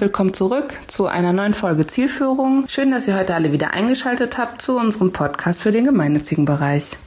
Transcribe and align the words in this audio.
willkommen 0.00 0.34
zurück 0.34 0.74
zu 0.86 1.06
einer 1.06 1.32
neuen 1.32 1.54
Folge 1.54 1.86
Zielführung. 1.86 2.68
Schön, 2.68 2.90
dass 2.90 3.08
ihr 3.08 3.18
heute 3.18 3.34
alle 3.34 3.52
wieder 3.52 3.72
eingeschaltet 3.72 4.38
habt 4.38 4.60
zu 4.60 4.78
unserem 4.78 5.12
Podcast 5.12 5.62
für 5.62 5.72
den 5.72 5.84
gemeinnützigen 5.84 6.44
Bereich. 6.44 6.98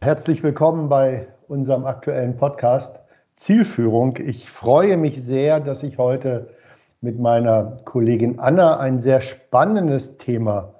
Herzlich 0.00 0.42
willkommen 0.42 0.88
bei 0.88 1.28
unserem 1.46 1.84
aktuellen 1.86 2.36
Podcast 2.36 3.00
Zielführung. 3.36 4.16
Ich 4.18 4.50
freue 4.50 4.96
mich 4.96 5.22
sehr, 5.22 5.60
dass 5.60 5.82
ich 5.82 5.98
heute 5.98 6.54
mit 7.00 7.18
meiner 7.18 7.80
Kollegin 7.84 8.40
Anna 8.40 8.78
ein 8.78 9.00
sehr 9.00 9.20
spannendes 9.20 10.18
Thema 10.18 10.74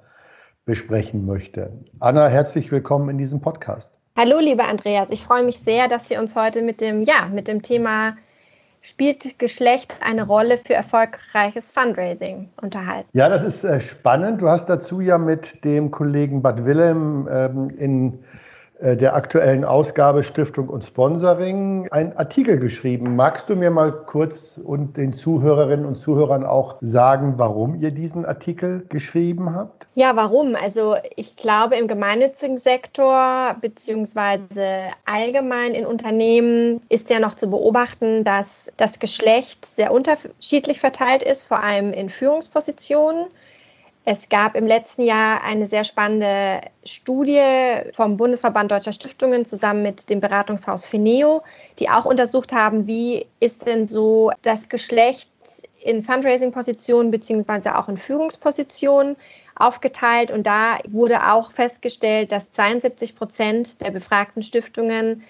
besprechen 0.65 1.25
möchte. 1.25 1.71
Anna, 1.99 2.27
herzlich 2.27 2.71
willkommen 2.71 3.09
in 3.09 3.17
diesem 3.17 3.41
Podcast. 3.41 3.99
Hallo, 4.17 4.39
lieber 4.39 4.67
Andreas. 4.67 5.09
Ich 5.11 5.23
freue 5.23 5.43
mich 5.43 5.59
sehr, 5.59 5.87
dass 5.87 6.09
wir 6.09 6.19
uns 6.19 6.35
heute 6.35 6.61
mit 6.61 6.81
dem, 6.81 7.03
ja, 7.03 7.27
mit 7.31 7.47
dem 7.47 7.61
Thema 7.61 8.17
spielt 8.81 9.39
Geschlecht 9.39 9.95
eine 10.01 10.25
Rolle 10.25 10.57
für 10.57 10.73
erfolgreiches 10.73 11.67
Fundraising 11.67 12.49
unterhalten? 12.61 13.09
Ja, 13.13 13.29
das 13.29 13.43
ist 13.43 13.63
äh, 13.63 13.79
spannend. 13.79 14.41
Du 14.41 14.49
hast 14.49 14.67
dazu 14.67 15.01
ja 15.01 15.17
mit 15.17 15.63
dem 15.65 15.91
Kollegen 15.91 16.41
Bad 16.41 16.65
Willem 16.65 17.27
ähm, 17.31 17.69
in 17.77 18.19
der 18.81 19.13
aktuellen 19.13 19.65
Ausgabe 19.65 20.23
Stiftung 20.23 20.69
und 20.69 20.85
Sponsoring 20.85 21.87
einen 21.91 22.15
Artikel 22.15 22.59
geschrieben. 22.59 23.15
Magst 23.15 23.49
du 23.49 23.55
mir 23.55 23.71
mal 23.71 23.91
kurz 23.91 24.59
und 24.63 24.95
den 24.95 25.11
Zuhörerinnen 25.11 25.85
und 25.85 25.97
Zuhörern 25.97 26.45
auch 26.45 26.77
sagen, 26.79 27.33
warum 27.37 27.75
ihr 27.81 27.91
diesen 27.91 28.25
Artikel 28.25 28.85
geschrieben 28.87 29.53
habt? 29.53 29.87
Ja, 29.95 30.15
warum? 30.15 30.55
Also 30.55 30.95
ich 31.17 31.35
glaube, 31.35 31.75
im 31.75 31.87
gemeinnützigen 31.87 32.57
Sektor 32.57 33.55
beziehungsweise 33.59 34.47
allgemein 35.05 35.73
in 35.73 35.85
Unternehmen 35.85 36.79
ist 36.89 37.09
ja 37.09 37.19
noch 37.19 37.35
zu 37.35 37.49
beobachten, 37.49 38.23
dass 38.23 38.71
das 38.77 38.99
Geschlecht 38.99 39.65
sehr 39.65 39.91
unterschiedlich 39.91 40.79
verteilt 40.79 41.23
ist, 41.23 41.43
vor 41.43 41.61
allem 41.61 41.91
in 41.91 42.09
Führungspositionen. 42.09 43.25
Es 44.05 44.29
gab 44.29 44.55
im 44.55 44.65
letzten 44.65 45.03
Jahr 45.03 45.43
eine 45.43 45.67
sehr 45.67 45.83
spannende 45.83 46.61
Studie 46.83 47.41
vom 47.91 48.17
Bundesverband 48.17 48.71
Deutscher 48.71 48.93
Stiftungen 48.93 49.45
zusammen 49.45 49.83
mit 49.83 50.09
dem 50.09 50.19
Beratungshaus 50.19 50.85
Fineo, 50.85 51.43
die 51.77 51.89
auch 51.89 52.05
untersucht 52.05 52.53
haben, 52.53 52.87
wie 52.87 53.27
ist 53.39 53.67
denn 53.67 53.85
so 53.85 54.31
das 54.41 54.69
Geschlecht 54.69 55.29
in 55.81 56.01
Fundraising-Positionen 56.01 57.11
beziehungsweise 57.11 57.77
auch 57.77 57.87
in 57.89 57.97
Führungspositionen 57.97 59.15
aufgeteilt. 59.55 60.31
Und 60.31 60.47
da 60.47 60.79
wurde 60.87 61.31
auch 61.31 61.51
festgestellt, 61.51 62.31
dass 62.31 62.51
72 62.51 63.15
Prozent 63.15 63.81
der 63.81 63.91
befragten 63.91 64.41
Stiftungen 64.41 65.23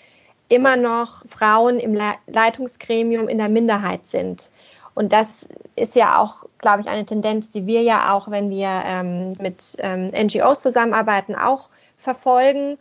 immer 0.48 0.76
noch 0.76 1.24
Frauen 1.28 1.80
im 1.80 1.98
Leitungsgremium 2.28 3.28
in 3.28 3.38
der 3.38 3.50
Minderheit 3.50 4.08
sind. 4.08 4.52
Und 5.00 5.14
das 5.14 5.48
ist 5.78 5.96
ja 5.96 6.20
auch, 6.22 6.44
glaube 6.58 6.82
ich, 6.82 6.90
eine 6.90 7.06
Tendenz, 7.06 7.50
die 7.50 7.66
wir 7.66 7.84
ja 7.84 8.12
auch, 8.12 8.30
wenn 8.30 8.50
wir 8.50 8.82
ähm, 8.84 9.32
mit 9.40 9.78
ähm, 9.80 10.08
NGOs 10.08 10.62
zusammenarbeiten, 10.62 11.36
auch 11.36 11.70
verfolgen. 11.96 12.78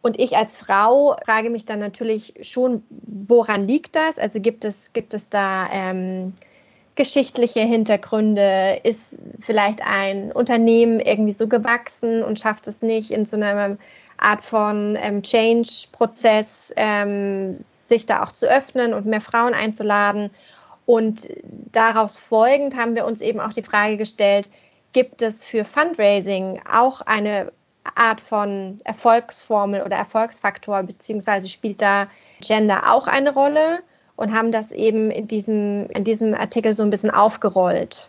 Und 0.00 0.18
ich 0.18 0.34
als 0.34 0.56
Frau 0.56 1.14
frage 1.26 1.50
mich 1.50 1.66
dann 1.66 1.78
natürlich 1.78 2.32
schon, 2.40 2.84
woran 2.88 3.66
liegt 3.66 3.96
das? 3.96 4.18
Also 4.18 4.40
gibt 4.40 4.64
es, 4.64 4.94
gibt 4.94 5.12
es 5.12 5.28
da 5.28 5.68
ähm, 5.70 6.32
geschichtliche 6.94 7.60
Hintergründe? 7.60 8.80
Ist 8.82 9.16
vielleicht 9.38 9.82
ein 9.86 10.32
Unternehmen 10.32 11.00
irgendwie 11.00 11.32
so 11.32 11.48
gewachsen 11.48 12.22
und 12.22 12.38
schafft 12.38 12.66
es 12.66 12.80
nicht 12.80 13.10
in 13.10 13.26
so 13.26 13.36
einer 13.36 13.76
Art 14.16 14.40
von 14.40 14.96
ähm, 14.98 15.22
Change-Prozess, 15.22 16.72
ähm, 16.76 17.52
sich 17.52 18.06
da 18.06 18.22
auch 18.22 18.32
zu 18.32 18.46
öffnen 18.46 18.94
und 18.94 19.04
mehr 19.04 19.20
Frauen 19.20 19.52
einzuladen? 19.52 20.30
Und 20.88 21.28
daraus 21.70 22.16
folgend 22.16 22.74
haben 22.74 22.94
wir 22.94 23.04
uns 23.04 23.20
eben 23.20 23.40
auch 23.40 23.52
die 23.52 23.62
Frage 23.62 23.98
gestellt, 23.98 24.48
gibt 24.94 25.20
es 25.20 25.44
für 25.44 25.66
Fundraising 25.66 26.60
auch 26.66 27.02
eine 27.02 27.52
Art 27.94 28.22
von 28.22 28.78
Erfolgsformel 28.84 29.82
oder 29.82 29.96
Erfolgsfaktor, 29.96 30.82
beziehungsweise 30.84 31.50
spielt 31.50 31.82
da 31.82 32.06
Gender 32.40 32.90
auch 32.90 33.06
eine 33.06 33.34
Rolle 33.34 33.80
und 34.16 34.32
haben 34.32 34.50
das 34.50 34.72
eben 34.72 35.10
in 35.10 35.28
diesem, 35.28 35.90
in 35.90 36.04
diesem 36.04 36.32
Artikel 36.32 36.72
so 36.72 36.84
ein 36.84 36.88
bisschen 36.88 37.10
aufgerollt. 37.10 38.08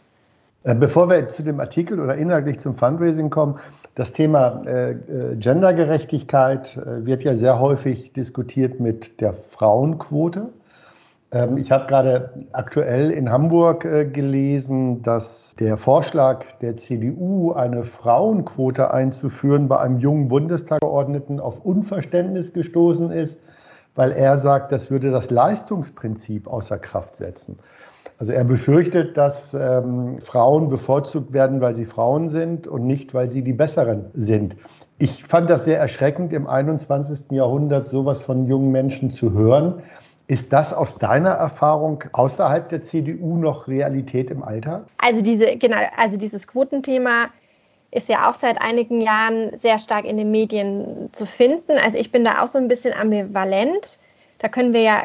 Äh, 0.64 0.74
bevor 0.76 1.10
wir 1.10 1.28
zu 1.28 1.44
dem 1.44 1.60
Artikel 1.60 2.00
oder 2.00 2.16
inhaltlich 2.16 2.60
zum 2.60 2.76
Fundraising 2.76 3.30
kommen, 3.30 3.60
das 3.96 4.14
Thema 4.14 4.64
äh, 4.66 4.92
äh 4.92 5.36
Gendergerechtigkeit 5.36 6.78
äh, 6.78 7.06
wird 7.06 7.24
ja 7.24 7.36
sehr 7.36 7.60
häufig 7.60 8.14
diskutiert 8.14 8.80
mit 8.80 9.20
der 9.20 9.34
Frauenquote. 9.34 10.48
Ähm, 11.32 11.58
ich 11.58 11.72
habe 11.72 11.88
gerade 11.88 12.32
aktuell 12.54 13.12
in 13.12 13.32
Hamburg 13.32 13.86
äh, 13.86 14.06
gelesen, 14.06 15.02
dass 15.04 15.56
der 15.60 15.78
Vorschlag 15.78 16.46
der 16.62 16.78
CDU, 16.78 17.52
eine 17.52 17.84
Frauenquote 17.84 18.92
einzuführen, 18.92 19.68
bei 19.68 19.80
einem 19.80 20.00
jungen 20.00 20.28
Bundestagsabgeordneten 20.28 21.40
auf 21.40 21.64
Unverständnis 21.64 22.54
gestoßen 22.54 23.12
ist, 23.12 23.40
weil 23.96 24.12
er 24.12 24.38
sagt, 24.38 24.72
das 24.72 24.90
würde 24.90 25.12
das 25.12 25.30
Leistungsprinzip 25.30 26.48
außer 26.48 26.80
Kraft 26.80 27.18
setzen. 27.18 27.58
Also 28.18 28.34
er 28.34 28.44
befürchtet, 28.44 29.16
dass 29.18 29.54
ähm, 29.54 30.20
Frauen 30.20 30.70
bevorzugt 30.70 31.32
werden, 31.32 31.62
weil 31.62 31.76
sie 31.76 31.86
Frauen 31.86 32.30
sind 32.30 32.68
und 32.68 32.86
nicht, 32.86 33.14
weil 33.14 33.30
sie 33.30 33.44
die 33.44 33.54
Besseren 33.54 34.06
sind. 34.14 34.56
Ich 34.98 35.24
fand 35.24 35.50
das 35.50 35.64
sehr 35.64 35.80
erschreckend, 35.80 36.34
im 36.34 36.48
21. 36.48 37.32
Jahrhundert 37.32 37.88
sowas 37.88 38.22
von 38.22 38.46
jungen 38.46 38.72
Menschen 38.72 39.12
zu 39.12 39.32
hören. 39.32 39.82
Ist 40.30 40.54
das 40.54 40.74
aus 40.74 40.96
deiner 40.96 41.32
Erfahrung 41.32 42.04
außerhalb 42.12 42.70
der 42.70 42.84
CDU 42.84 43.38
noch 43.38 43.68
Realität 43.68 44.30
im 44.30 44.44
Alltag? 44.44 44.86
Also 45.00 45.24
diese, 45.24 45.58
genau, 45.58 45.78
also 45.98 46.18
dieses 46.18 46.48
Quotenthema 46.48 47.30
ist 47.90 48.10
ja 48.10 48.30
auch 48.30 48.36
seit 48.36 48.62
einigen 48.62 49.02
Jahren 49.02 49.58
sehr 49.58 49.80
stark 49.80 50.06
in 50.06 50.18
den 50.18 50.30
Medien 50.30 51.10
zu 51.14 51.26
finden. 51.26 51.80
Also 51.84 51.98
ich 51.98 52.12
bin 52.12 52.24
da 52.24 52.44
auch 52.44 52.48
so 52.48 52.60
ein 52.60 52.68
bisschen 52.68 52.94
ambivalent. 52.94 53.98
Da 54.38 54.50
können 54.50 54.72
wir 54.72 54.82
ja 54.82 55.04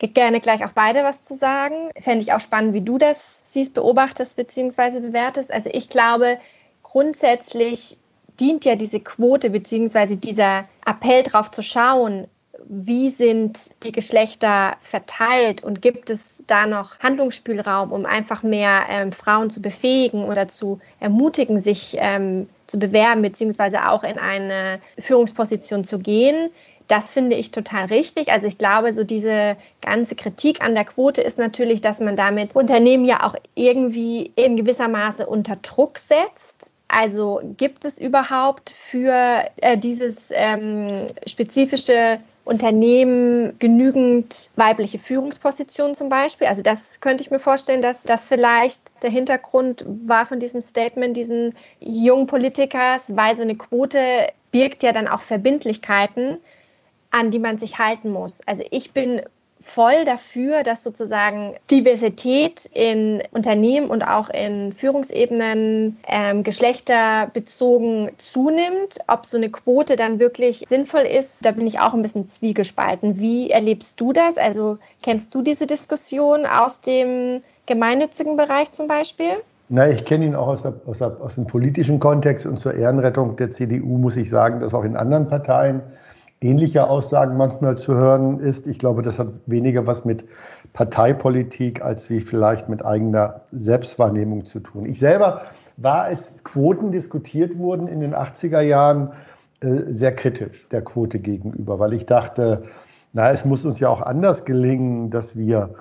gerne 0.00 0.40
gleich 0.40 0.64
auch 0.64 0.72
beide 0.72 1.04
was 1.04 1.22
zu 1.22 1.34
sagen. 1.34 1.90
Fände 2.00 2.22
ich 2.22 2.32
auch 2.32 2.40
spannend, 2.40 2.72
wie 2.72 2.80
du 2.80 2.96
das 2.96 3.42
siehst, 3.44 3.74
beobachtest 3.74 4.38
bzw. 4.38 5.00
bewertest. 5.00 5.52
Also 5.52 5.68
ich 5.70 5.90
glaube, 5.90 6.38
grundsätzlich 6.82 7.98
dient 8.40 8.64
ja 8.64 8.74
diese 8.74 9.00
Quote 9.00 9.50
bzw. 9.50 10.16
dieser 10.16 10.64
Appell 10.86 11.24
darauf 11.24 11.50
zu 11.50 11.60
schauen, 11.60 12.26
wie 12.68 13.10
sind 13.10 13.70
die 13.84 13.92
Geschlechter 13.92 14.76
verteilt 14.80 15.62
und 15.62 15.82
gibt 15.82 16.10
es 16.10 16.42
da 16.46 16.66
noch 16.66 16.98
Handlungsspielraum, 16.98 17.92
um 17.92 18.06
einfach 18.06 18.42
mehr 18.42 18.86
ähm, 18.88 19.12
Frauen 19.12 19.50
zu 19.50 19.62
befähigen 19.62 20.24
oder 20.24 20.48
zu 20.48 20.80
ermutigen, 20.98 21.60
sich 21.60 21.96
ähm, 21.98 22.48
zu 22.66 22.78
bewerben, 22.78 23.22
beziehungsweise 23.22 23.88
auch 23.88 24.02
in 24.02 24.18
eine 24.18 24.80
Führungsposition 24.98 25.84
zu 25.84 25.98
gehen? 25.98 26.50
Das 26.88 27.12
finde 27.12 27.36
ich 27.36 27.50
total 27.50 27.86
richtig. 27.86 28.30
Also 28.30 28.46
ich 28.46 28.58
glaube, 28.58 28.92
so 28.92 29.04
diese 29.04 29.56
ganze 29.80 30.14
Kritik 30.14 30.62
an 30.62 30.74
der 30.74 30.84
Quote 30.84 31.20
ist 31.20 31.38
natürlich, 31.38 31.80
dass 31.80 32.00
man 32.00 32.16
damit 32.16 32.54
Unternehmen 32.54 33.04
ja 33.04 33.24
auch 33.24 33.34
irgendwie 33.54 34.32
in 34.36 34.56
gewisser 34.56 34.88
Maße 34.88 35.26
unter 35.26 35.56
Druck 35.56 35.98
setzt. 35.98 36.72
Also 36.88 37.40
gibt 37.56 37.84
es 37.84 37.98
überhaupt 37.98 38.70
für 38.70 39.44
äh, 39.60 39.76
dieses 39.76 40.30
ähm, 40.32 40.88
spezifische 41.26 42.20
Unternehmen 42.46 43.58
genügend 43.58 44.52
weibliche 44.54 45.00
Führungspositionen 45.00 45.96
zum 45.96 46.08
Beispiel. 46.08 46.46
Also 46.46 46.62
das 46.62 47.00
könnte 47.00 47.24
ich 47.24 47.32
mir 47.32 47.40
vorstellen, 47.40 47.82
dass 47.82 48.04
das 48.04 48.28
vielleicht 48.28 48.82
der 49.02 49.10
Hintergrund 49.10 49.84
war 49.86 50.26
von 50.26 50.38
diesem 50.38 50.62
Statement 50.62 51.16
diesen 51.16 51.54
jungen 51.80 52.28
Politikers, 52.28 53.16
weil 53.16 53.36
so 53.36 53.42
eine 53.42 53.56
Quote 53.56 53.98
birgt 54.52 54.84
ja 54.84 54.92
dann 54.92 55.08
auch 55.08 55.22
Verbindlichkeiten, 55.22 56.38
an 57.10 57.32
die 57.32 57.40
man 57.40 57.58
sich 57.58 57.80
halten 57.80 58.12
muss. 58.12 58.40
Also 58.46 58.62
ich 58.70 58.92
bin 58.92 59.22
voll 59.66 60.04
dafür, 60.04 60.62
dass 60.62 60.82
sozusagen 60.82 61.54
Diversität 61.70 62.70
in 62.72 63.22
Unternehmen 63.32 63.90
und 63.90 64.02
auch 64.02 64.30
in 64.30 64.72
Führungsebenen 64.72 65.98
ähm, 66.06 66.42
geschlechterbezogen 66.44 68.10
zunimmt. 68.16 68.98
Ob 69.08 69.26
so 69.26 69.36
eine 69.36 69.50
Quote 69.50 69.96
dann 69.96 70.18
wirklich 70.20 70.64
sinnvoll 70.68 71.02
ist, 71.02 71.44
da 71.44 71.50
bin 71.50 71.66
ich 71.66 71.80
auch 71.80 71.94
ein 71.94 72.02
bisschen 72.02 72.26
zwiegespalten. 72.26 73.18
Wie 73.18 73.50
erlebst 73.50 74.00
du 74.00 74.12
das? 74.12 74.38
Also 74.38 74.78
kennst 75.02 75.34
du 75.34 75.42
diese 75.42 75.66
Diskussion 75.66 76.46
aus 76.46 76.80
dem 76.80 77.42
gemeinnützigen 77.66 78.36
Bereich 78.36 78.70
zum 78.72 78.86
Beispiel? 78.86 79.30
Na, 79.68 79.88
ich 79.88 80.04
kenne 80.04 80.26
ihn 80.26 80.36
auch 80.36 80.46
aus, 80.46 80.62
der, 80.62 80.74
aus, 80.86 80.98
der, 80.98 81.20
aus 81.20 81.34
dem 81.34 81.48
politischen 81.48 81.98
Kontext 81.98 82.46
und 82.46 82.56
zur 82.56 82.74
Ehrenrettung 82.74 83.34
der 83.36 83.50
CDU 83.50 83.98
muss 83.98 84.16
ich 84.16 84.30
sagen, 84.30 84.60
dass 84.60 84.72
auch 84.72 84.84
in 84.84 84.96
anderen 84.96 85.28
Parteien 85.28 85.82
ähnliche 86.40 86.88
Aussagen 86.88 87.36
manchmal 87.36 87.78
zu 87.78 87.94
hören 87.94 88.40
ist. 88.40 88.66
Ich 88.66 88.78
glaube, 88.78 89.02
das 89.02 89.18
hat 89.18 89.28
weniger 89.46 89.86
was 89.86 90.04
mit 90.04 90.24
Parteipolitik 90.72 91.82
als 91.82 92.10
wie 92.10 92.20
vielleicht 92.20 92.68
mit 92.68 92.84
eigener 92.84 93.42
Selbstwahrnehmung 93.52 94.44
zu 94.44 94.60
tun. 94.60 94.84
Ich 94.86 94.98
selber 94.98 95.42
war, 95.76 96.02
als 96.02 96.44
Quoten 96.44 96.92
diskutiert 96.92 97.58
wurden 97.58 97.88
in 97.88 98.00
den 98.00 98.14
80er 98.14 98.60
Jahren, 98.60 99.12
äh, 99.60 99.84
sehr 99.86 100.14
kritisch 100.14 100.68
der 100.68 100.82
Quote 100.82 101.18
gegenüber, 101.18 101.78
weil 101.78 101.94
ich 101.94 102.04
dachte, 102.04 102.64
na, 103.14 103.30
es 103.30 103.46
muss 103.46 103.64
uns 103.64 103.80
ja 103.80 103.88
auch 103.88 104.02
anders 104.02 104.44
gelingen, 104.44 105.10
dass 105.10 105.36
wir 105.36 105.74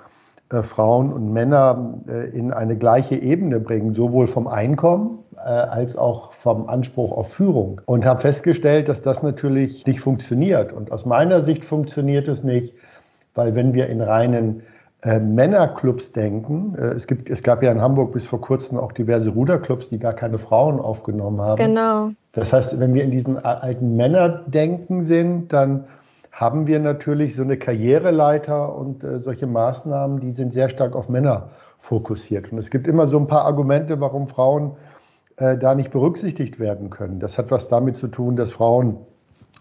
äh, 0.52 0.62
Frauen 0.64 1.12
und 1.12 1.32
Männer 1.32 2.00
äh, 2.08 2.30
in 2.30 2.52
eine 2.52 2.78
gleiche 2.78 3.16
Ebene 3.16 3.60
bringen, 3.60 3.94
sowohl 3.94 4.28
vom 4.28 4.48
Einkommen 4.48 5.20
äh, 5.38 5.50
als 5.50 5.96
auch 5.96 6.34
vom 6.34 6.70
Anspruch 6.70 7.12
auf 7.12 7.34
Führung. 7.34 7.82
Und 7.86 8.06
habe 8.06 8.22
festgestellt, 8.22 8.88
dass 8.90 9.02
das 9.02 9.24
natürlich 9.24 9.86
nicht 9.86 10.00
funktioniert. 10.00 10.74
Und 10.74 10.92
aus 10.92 11.06
meiner 11.06 11.42
Sicht 11.42 11.66
funktioniert 11.66 12.28
es 12.28 12.44
nicht, 12.44 12.74
weil 13.34 13.56
wenn 13.56 13.74
wir 13.74 13.88
in 13.88 14.02
reinen 14.02 14.64
äh, 15.06 15.20
Männerclubs 15.20 16.14
denken. 16.14 16.74
Äh, 16.80 16.96
es, 16.96 17.06
gibt, 17.06 17.30
es 17.30 17.44
gab 17.44 17.62
ja 17.62 17.72
in 17.72 17.80
Hamburg 17.80 18.12
bis 18.12 18.26
vor 18.26 18.42
kurzem 18.42 18.80
auch 18.80 18.92
diverse 18.92 19.30
Ruderclubs, 19.30 19.90
die 19.90 20.00
gar 20.00 20.14
keine 20.14 20.40
Frauen 20.40 20.80
aufgenommen 20.80 21.40
haben. 21.42 21.64
Genau. 21.64 22.10
Das 22.32 22.52
heißt, 22.52 22.80
wenn 22.80 22.96
wir 22.96 23.04
in 23.04 23.12
diesen 23.12 23.38
alten 23.38 23.96
Männerdenken 23.96 25.04
sind, 25.04 25.54
dann 25.54 25.84
haben 26.36 26.68
wir 26.68 26.80
natürlich 26.80 27.34
so 27.34 27.44
eine 27.44 27.58
Karriereleiter 27.58 28.76
und 28.76 29.06
äh, 29.06 29.20
solche 29.20 29.48
Maßnahmen, 29.48 30.20
die 30.20 30.34
sind 30.34 30.52
sehr 30.52 30.68
stark 30.68 30.94
auf 30.94 31.08
Männer 31.08 31.52
fokussiert. 31.80 32.52
Und 32.52 32.58
es 32.58 32.70
gibt 32.70 32.88
immer 32.88 33.08
so 33.08 33.18
ein 33.18 33.28
paar 33.28 33.46
Argumente, 33.46 34.02
warum 34.02 34.28
Frauen 34.28 34.74
äh, 35.38 35.58
da 35.58 35.74
nicht 35.76 35.92
berücksichtigt 35.92 36.60
werden 36.60 36.90
können. 36.90 37.22
Das 37.22 37.38
hat 37.38 37.52
was 37.52 37.70
damit 37.70 37.96
zu 37.96 38.10
tun, 38.10 38.36
dass 38.36 38.52
Frauen, 38.52 38.98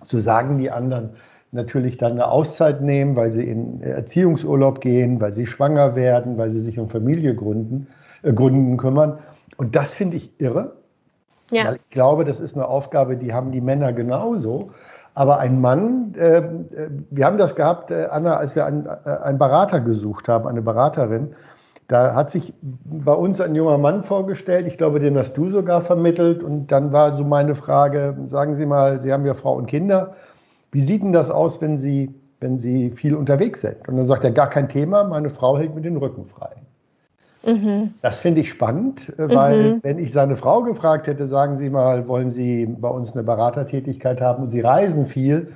so 0.05 0.19
sagen 0.19 0.59
die 0.59 0.73
anderen, 0.73 1.11
natürlich 1.53 1.97
dann 1.97 2.13
eine 2.13 2.27
Auszeit 2.27 2.83
nehmen, 2.83 3.15
weil 3.15 3.31
sie 3.31 3.45
in 3.45 3.81
Erziehungsurlaub 3.81 4.81
gehen, 4.81 5.21
weil 5.21 5.33
sie 5.33 5.47
schwanger 5.47 5.95
werden, 5.95 6.37
weil 6.39 6.51
sie 6.51 6.61
sich 6.61 6.81
um 6.81 6.89
Familie 6.89 7.37
gründen, 7.37 7.87
äh, 8.23 8.33
gründen 8.33 8.79
kümmern. 8.79 9.21
Und 9.57 9.77
das 9.77 9.95
finde 9.95 10.17
ich 10.17 10.41
irre. 10.41 10.75
Ja. 11.53 11.67
Weil 11.67 11.77
ich 11.77 11.91
glaube, 11.91 12.25
das 12.25 12.41
ist 12.41 12.57
eine 12.57 12.67
Aufgabe, 12.67 13.17
die 13.17 13.33
haben 13.33 13.53
die 13.53 13.61
Männer 13.61 13.93
genauso. 13.93 14.73
Aber 15.15 15.39
ein 15.39 15.61
Mann, 15.61 16.15
äh, 16.17 16.39
äh 16.39 16.91
wir 17.11 17.25
haben 17.25 17.39
das 17.39 17.55
gehabt, 17.55 17.91
äh, 17.91 18.09
Anna, 18.11 18.37
als 18.37 18.55
wir 18.55 18.67
einen, 18.67 18.87
äh, 18.87 19.11
einen 19.23 19.39
Berater 19.39 19.81
gesucht 19.81 20.29
haben, 20.29 20.47
eine 20.47 20.63
Beraterin. 20.63 21.35
Da 21.87 22.15
hat 22.15 22.31
sich 22.31 22.55
bei 22.63 23.13
uns 23.13 23.41
ein 23.41 23.55
junger 23.55 23.79
Mann 23.79 24.03
vorgestellt, 24.03 24.67
ich 24.67 24.79
glaube, 24.79 25.01
den 25.01 25.17
hast 25.19 25.35
du 25.35 25.51
sogar 25.51 25.83
vermittelt. 25.83 26.43
Und 26.43 26.69
dann 26.69 26.93
war 26.93 27.17
so 27.17 27.25
meine 27.25 27.55
Frage, 27.55 28.17
sagen 28.27 28.55
Sie 28.55 28.67
mal, 28.67 29.03
Sie 29.03 29.13
haben 29.13 29.27
ja 29.27 29.35
Frau 29.35 29.55
und 29.55 29.67
Kinder 29.67 30.15
wie 30.75 30.81
sieht 30.81 31.05
denn 31.05 31.13
das 31.13 31.31
aus, 31.31 31.61
wenn 31.61 31.79
Sie, 31.79 32.13
wenn 32.41 32.59
Sie 32.59 32.91
viel 32.91 33.15
unterwegs 33.15 33.61
sind? 33.61 33.89
Und 33.89 33.97
dann 33.97 34.09
sagt 34.09 34.25
er, 34.25 34.33
gar 34.33 34.51
kein 34.51 34.69
Thema, 34.69 35.05
meine 35.05 35.31
Frau 35.31 35.57
hält 35.57 35.73
mir 35.73 35.83
den 35.83 35.97
Rücken 35.97 36.27
frei. 36.27 36.51
Mhm. 37.47 37.95
Das 38.03 38.19
finde 38.19 38.41
ich 38.41 38.51
spannend, 38.51 39.13
äh, 39.19 39.35
weil 39.35 39.75
mhm. 39.75 39.81
wenn 39.83 39.99
ich 39.99 40.13
seine 40.13 40.37
Frau 40.37 40.63
gefragt 40.63 41.07
hätte, 41.07 41.27
sagen 41.27 41.57
Sie 41.57 41.71
mal, 41.71 42.09
wollen 42.09 42.31
Sie 42.31 42.67
bei 42.67 42.89
uns 42.89 43.13
eine 43.13 43.23
Beratertätigkeit 43.23 44.21
haben 44.21 44.45
und 44.45 44.51
Sie 44.51 44.61
reisen 44.61 45.05
viel, 45.05 45.53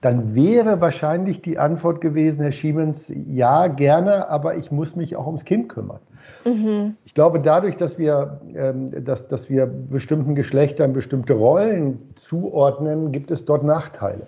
dann 0.00 0.34
wäre 0.34 0.80
wahrscheinlich 0.80 1.42
die 1.42 1.58
Antwort 1.58 2.00
gewesen, 2.00 2.42
Herr 2.42 2.52
Schiemens, 2.52 3.12
ja, 3.28 3.66
gerne, 3.66 4.28
aber 4.28 4.56
ich 4.56 4.70
muss 4.70 4.96
mich 4.96 5.16
auch 5.16 5.26
ums 5.26 5.44
Kind 5.44 5.68
kümmern. 5.68 6.00
Mhm. 6.44 6.96
Ich 7.04 7.12
glaube, 7.12 7.40
dadurch, 7.40 7.76
dass 7.76 7.98
wir, 7.98 8.40
ähm, 8.54 9.04
dass, 9.04 9.28
dass 9.28 9.50
wir 9.50 9.66
bestimmten 9.66 10.34
Geschlechtern 10.34 10.92
bestimmte 10.92 11.34
Rollen 11.34 11.98
zuordnen, 12.16 13.12
gibt 13.12 13.30
es 13.30 13.44
dort 13.44 13.62
Nachteile. 13.62 14.26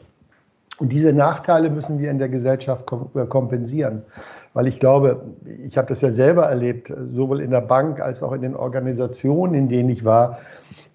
Und 0.79 0.91
diese 0.91 1.13
Nachteile 1.13 1.71
müssen 1.71 1.99
wir 1.99 2.11
in 2.11 2.19
der 2.19 2.29
Gesellschaft 2.29 2.93
äh, 3.15 3.27
kompensieren. 3.27 4.03
Weil 4.55 4.67
ich 4.67 4.79
glaube, 4.79 5.23
ich 5.65 5.79
habe 5.79 5.89
das 5.89 6.03
ja 6.03 6.11
selber 6.11 6.45
erlebt, 6.45 6.93
sowohl 7.13 7.41
in 7.41 7.51
der 7.51 7.63
Bank 7.63 8.01
als 8.01 8.23
auch 8.23 8.33
in 8.33 8.43
den 8.43 8.55
Organisationen, 8.55 9.55
in 9.55 9.69
denen 9.69 9.89
ich 9.89 10.05
war. 10.05 10.39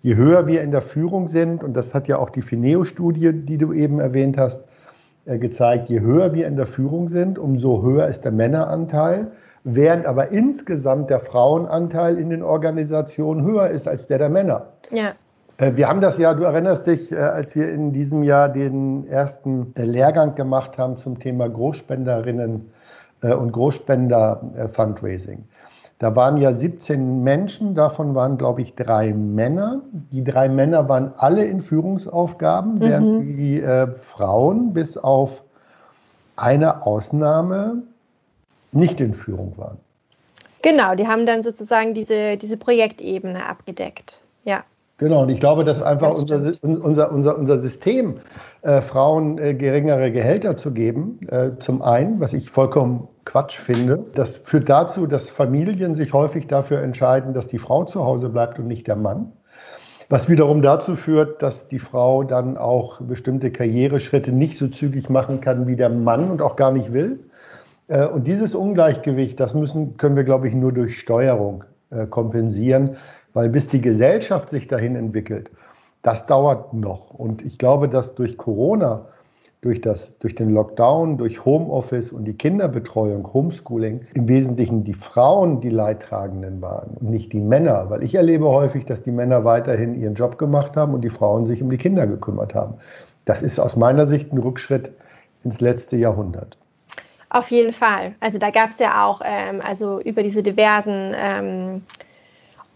Je 0.04 0.16
höher 0.16 0.46
wir 0.48 0.62
in 0.62 0.72
der 0.72 0.82
Führung 0.82 1.28
sind, 1.28 1.64
und 1.64 1.74
das 1.76 1.96
hat 1.96 2.08
ja 2.08 2.20
auch 2.20 2.30
die 2.30 2.44
Fineo-Studie, 2.44 3.34
die 3.34 3.58
du 3.58 3.74
eben 3.74 4.00
erwähnt 4.00 4.38
hast, 4.38 4.68
äh, 5.26 5.40
gezeigt, 5.40 5.90
je 5.90 6.00
höher 6.02 6.34
wir 6.34 6.48
in 6.48 6.56
der 6.56 6.68
Führung 6.68 7.10
sind, 7.10 7.40
umso 7.40 7.82
höher 7.82 8.08
ist 8.08 8.24
der 8.24 8.32
Männeranteil, 8.32 9.32
während 9.64 10.06
aber 10.06 10.32
insgesamt 10.32 11.10
der 11.10 11.20
Frauenanteil 11.20 12.18
in 12.20 12.30
den 12.30 12.44
Organisationen 12.44 13.44
höher 13.44 13.70
ist 13.70 13.88
als 13.88 14.08
der 14.08 14.20
der 14.20 14.30
Männer. 14.30 14.68
Ja. 14.92 15.14
Äh, 15.58 15.76
wir 15.76 15.90
haben 15.90 16.00
das 16.00 16.18
ja, 16.20 16.34
du 16.36 16.44
erinnerst 16.44 16.86
dich, 16.86 17.12
äh, 17.12 17.16
als 17.16 17.56
wir 17.56 17.70
in 17.70 17.92
diesem 17.92 18.22
Jahr 18.24 18.50
den 18.50 19.08
ersten 19.08 19.74
Lehrgang 19.76 20.36
gemacht 20.36 20.78
haben 20.78 20.96
zum 20.96 21.20
Thema 21.20 21.50
Großspenderinnen 21.50 22.70
und 23.22 23.52
Großspender-Fundraising. 23.52 25.44
Da 26.00 26.16
waren 26.16 26.38
ja 26.38 26.54
17 26.54 27.24
Menschen, 27.24 27.74
davon 27.74 28.14
waren, 28.14 28.38
glaube 28.38 28.62
ich, 28.62 28.76
drei 28.76 29.14
Männer. 29.14 29.82
Die 30.12 30.24
drei 30.24 30.48
Männer 30.48 30.88
waren 30.88 31.12
alle 31.18 31.46
in 31.46 31.60
Führungsaufgaben, 31.60 32.76
mhm. 32.76 32.82
während 32.82 33.40
die 33.40 33.62
äh, 33.62 33.88
Frauen 33.96 34.74
bis 34.74 34.98
auf 34.98 35.42
eine 36.36 36.86
Ausnahme 36.86 37.82
nicht 38.72 39.02
in 39.02 39.16
Führung 39.16 39.58
waren. 39.58 39.80
Genau, 40.62 40.94
die 40.96 41.08
haben 41.08 41.26
dann 41.26 41.42
sozusagen 41.42 41.94
diese, 41.94 42.38
diese 42.38 42.58
Projektebene 42.58 43.48
abgedeckt. 43.48 44.22
Genau, 45.00 45.22
und 45.22 45.30
ich 45.30 45.40
glaube, 45.40 45.64
dass 45.64 45.84
einfach 45.84 46.10
das 46.10 46.22
unser, 46.22 46.54
unser, 46.62 47.12
unser, 47.12 47.38
unser 47.38 47.58
System, 47.60 48.16
äh, 48.64 48.82
Frauen 48.82 49.38
äh, 49.38 49.54
geringere 49.54 50.12
Gehälter 50.12 50.58
zu 50.58 50.72
geben, 50.72 51.20
äh, 51.30 51.52
zum 51.60 51.84
einen, 51.84 52.20
was 52.20 52.34
ich 52.34 52.50
vollkommen 52.50 53.08
Quatsch 53.24 53.60
finde, 53.60 54.06
das 54.16 54.38
führt 54.38 54.70
dazu, 54.70 55.06
dass 55.06 55.30
Familien 55.30 55.94
sich 55.94 56.14
häufig 56.14 56.48
dafür 56.48 56.82
entscheiden, 56.82 57.34
dass 57.34 57.48
die 57.48 57.60
Frau 57.60 57.84
zu 57.84 58.04
Hause 58.04 58.30
bleibt 58.30 58.58
und 58.58 58.68
nicht 58.68 58.88
der 58.88 58.96
Mann. 58.96 59.34
Was 60.10 60.30
wiederum 60.30 60.62
dazu 60.62 60.96
führt, 60.96 61.44
dass 61.44 61.68
die 61.68 61.80
Frau 61.80 62.24
dann 62.24 62.58
auch 62.58 63.02
bestimmte 63.02 63.52
Karriereschritte 63.52 64.32
nicht 64.32 64.58
so 64.58 64.68
zügig 64.68 65.10
machen 65.10 65.42
kann 65.42 65.68
wie 65.68 65.76
der 65.76 65.90
Mann 65.90 66.32
und 66.32 66.42
auch 66.42 66.56
gar 66.56 66.72
nicht 66.72 66.92
will. 66.92 67.20
Äh, 67.88 68.08
und 68.08 68.26
dieses 68.26 68.56
Ungleichgewicht, 68.56 69.40
das 69.40 69.54
müssen, 69.54 69.98
können 69.98 70.16
wir, 70.16 70.24
glaube 70.24 70.48
ich, 70.48 70.56
nur 70.56 70.72
durch 70.72 70.98
Steuerung 70.98 71.66
äh, 71.90 72.06
kompensieren. 72.06 72.98
Weil 73.38 73.50
bis 73.50 73.70
die 73.70 73.82
Gesellschaft 73.82 74.50
sich 74.50 74.68
dahin 74.68 74.96
entwickelt, 74.96 75.52
das 76.02 76.26
dauert 76.26 76.74
noch. 76.74 77.12
Und 77.12 77.46
ich 77.46 77.60
glaube, 77.60 77.88
dass 77.88 78.16
durch 78.16 78.36
Corona, 78.36 79.06
durch, 79.62 79.80
das, 79.80 80.18
durch 80.18 80.34
den 80.34 80.50
Lockdown, 80.50 81.20
durch 81.20 81.46
Homeoffice 81.46 82.12
und 82.12 82.26
die 82.26 82.34
Kinderbetreuung, 82.34 83.32
Homeschooling, 83.32 84.08
im 84.16 84.28
Wesentlichen 84.28 84.86
die 84.86 84.96
Frauen 84.96 85.62
die 85.62 85.70
Leidtragenden 85.70 86.64
waren 86.64 86.98
und 87.00 87.12
nicht 87.12 87.32
die 87.32 87.40
Männer. 87.40 87.92
Weil 87.92 88.02
ich 88.02 88.16
erlebe 88.16 88.48
häufig, 88.48 88.86
dass 88.86 89.04
die 89.04 89.12
Männer 89.12 89.46
weiterhin 89.46 89.94
ihren 90.02 90.16
Job 90.16 90.40
gemacht 90.40 90.76
haben 90.76 90.96
und 90.96 91.02
die 91.02 91.10
Frauen 91.10 91.46
sich 91.46 91.62
um 91.62 91.70
die 91.70 91.78
Kinder 91.78 92.08
gekümmert 92.08 92.56
haben. 92.56 92.74
Das 93.26 93.44
ist 93.44 93.60
aus 93.60 93.76
meiner 93.76 94.08
Sicht 94.08 94.34
ein 94.34 94.40
Rückschritt 94.40 94.92
ins 95.44 95.62
letzte 95.62 95.96
Jahrhundert. 95.96 96.58
Auf 97.30 97.52
jeden 97.52 97.74
Fall. 97.74 98.16
Also 98.20 98.40
da 98.40 98.50
gab 98.50 98.72
es 98.72 98.80
ja 98.80 99.06
auch, 99.06 99.22
ähm, 99.24 99.62
also 99.64 100.02
über 100.02 100.24
diese 100.24 100.42
diversen 100.42 101.14
ähm, 101.16 101.84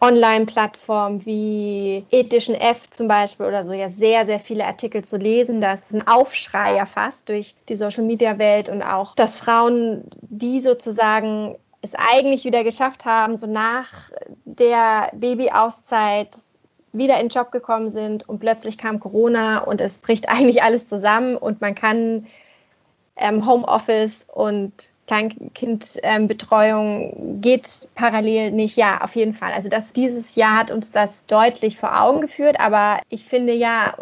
Online-Plattformen 0.01 1.25
wie 1.25 2.03
Edition 2.11 2.55
F 2.55 2.89
zum 2.89 3.07
Beispiel 3.07 3.45
oder 3.45 3.63
so 3.63 3.71
ja 3.71 3.87
sehr, 3.87 4.25
sehr 4.25 4.39
viele 4.39 4.65
Artikel 4.65 5.03
zu 5.03 5.17
lesen. 5.17 5.61
Das 5.61 5.85
ist 5.85 5.93
ein 5.93 6.07
Aufschrei 6.07 6.75
ja 6.75 6.87
fast 6.87 7.29
durch 7.29 7.55
die 7.69 7.75
Social-Media-Welt 7.75 8.69
und 8.69 8.81
auch, 8.81 9.13
dass 9.13 9.37
Frauen, 9.37 10.03
die 10.21 10.59
sozusagen 10.59 11.55
es 11.83 11.93
eigentlich 11.95 12.45
wieder 12.45 12.63
geschafft 12.63 13.05
haben, 13.05 13.35
so 13.35 13.45
nach 13.45 14.11
der 14.45 15.11
Babyauszeit 15.13 16.35
wieder 16.93 17.15
in 17.19 17.27
den 17.27 17.29
Job 17.29 17.51
gekommen 17.51 17.89
sind 17.89 18.27
und 18.27 18.39
plötzlich 18.39 18.77
kam 18.77 18.99
Corona 18.99 19.59
und 19.59 19.81
es 19.81 19.99
bricht 19.99 20.29
eigentlich 20.29 20.63
alles 20.63 20.89
zusammen 20.89 21.37
und 21.37 21.61
man 21.61 21.75
kann 21.75 22.25
ähm, 23.21 23.45
Homeoffice 23.45 24.25
und 24.27 24.91
Kleinkindbetreuung 25.07 27.41
geht 27.41 27.89
parallel 27.95 28.51
nicht. 28.51 28.77
Ja, 28.77 29.01
auf 29.01 29.15
jeden 29.15 29.33
Fall. 29.33 29.51
Also 29.51 29.67
das, 29.67 29.91
dieses 29.91 30.35
Jahr 30.35 30.59
hat 30.59 30.71
uns 30.71 30.91
das 30.91 31.25
deutlich 31.25 31.77
vor 31.77 31.99
Augen 32.01 32.21
geführt, 32.21 32.59
aber 32.59 33.01
ich 33.09 33.25
finde 33.25 33.53
ja, 33.53 33.95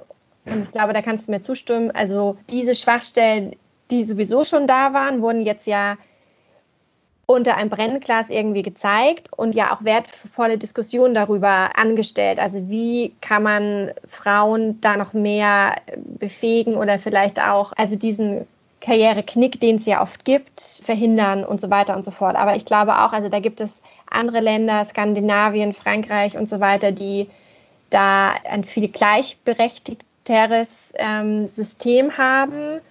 und 0.46 0.64
ich 0.64 0.72
glaube, 0.72 0.94
da 0.94 1.02
kannst 1.02 1.28
du 1.28 1.32
mir 1.32 1.42
zustimmen, 1.42 1.90
also 1.92 2.38
diese 2.50 2.76
Schwachstellen, 2.76 3.56
die 3.90 4.04
sowieso 4.04 4.44
schon 4.44 4.68
da 4.68 4.94
waren, 4.94 5.24
wurden 5.24 5.42
jetzt 5.42 5.66
ja 5.66 5.98
unter 7.26 7.58
einem 7.58 7.70
Brennglas 7.70 8.30
irgendwie 8.30 8.62
gezeigt 8.64 9.30
und 9.36 9.54
ja 9.54 9.74
auch 9.74 9.84
wertvolle 9.84 10.58
Diskussionen 10.58 11.14
darüber 11.14 11.78
angestellt. 11.78 12.40
Also 12.40 12.70
wie 12.70 13.14
kann 13.22 13.44
man 13.44 13.92
Frauen 14.08 14.82
da 14.82 14.98
noch 14.98 15.14
mehr 15.14 15.76
befähigen 15.96 16.76
oder 16.76 16.98
vielleicht 16.98 17.40
auch, 17.40 17.72
also 17.78 17.96
diesen 17.96 18.48
Karriereknick, 18.82 19.60
den 19.60 19.76
es 19.76 19.86
ja 19.86 20.02
oft 20.02 20.26
gibt, 20.26 20.82
verhindern 20.84 21.44
und 21.44 21.60
so 21.60 21.70
weiter 21.70 21.96
und 21.96 22.06
so 22.06 22.12
fort. 22.12 22.36
Aber 22.36 22.56
ich 22.56 22.66
glaube 22.66 23.00
auch, 23.00 23.14
also 23.14 23.30
da 23.30 23.40
gibt 23.40 23.62
es 23.62 23.82
andere 24.10 24.40
Länder, 24.40 24.84
Skandinavien, 24.86 25.74
Frankreich 25.74 26.38
und 26.38 26.48
so 26.48 26.60
weiter, 26.60 26.92
die 26.92 27.30
da 27.90 28.34
ein 28.50 28.64
viel 28.64 28.88
gleichberechtigteres 28.88 30.94
ähm, 30.96 31.48
System 31.48 32.18
haben. 32.18 32.82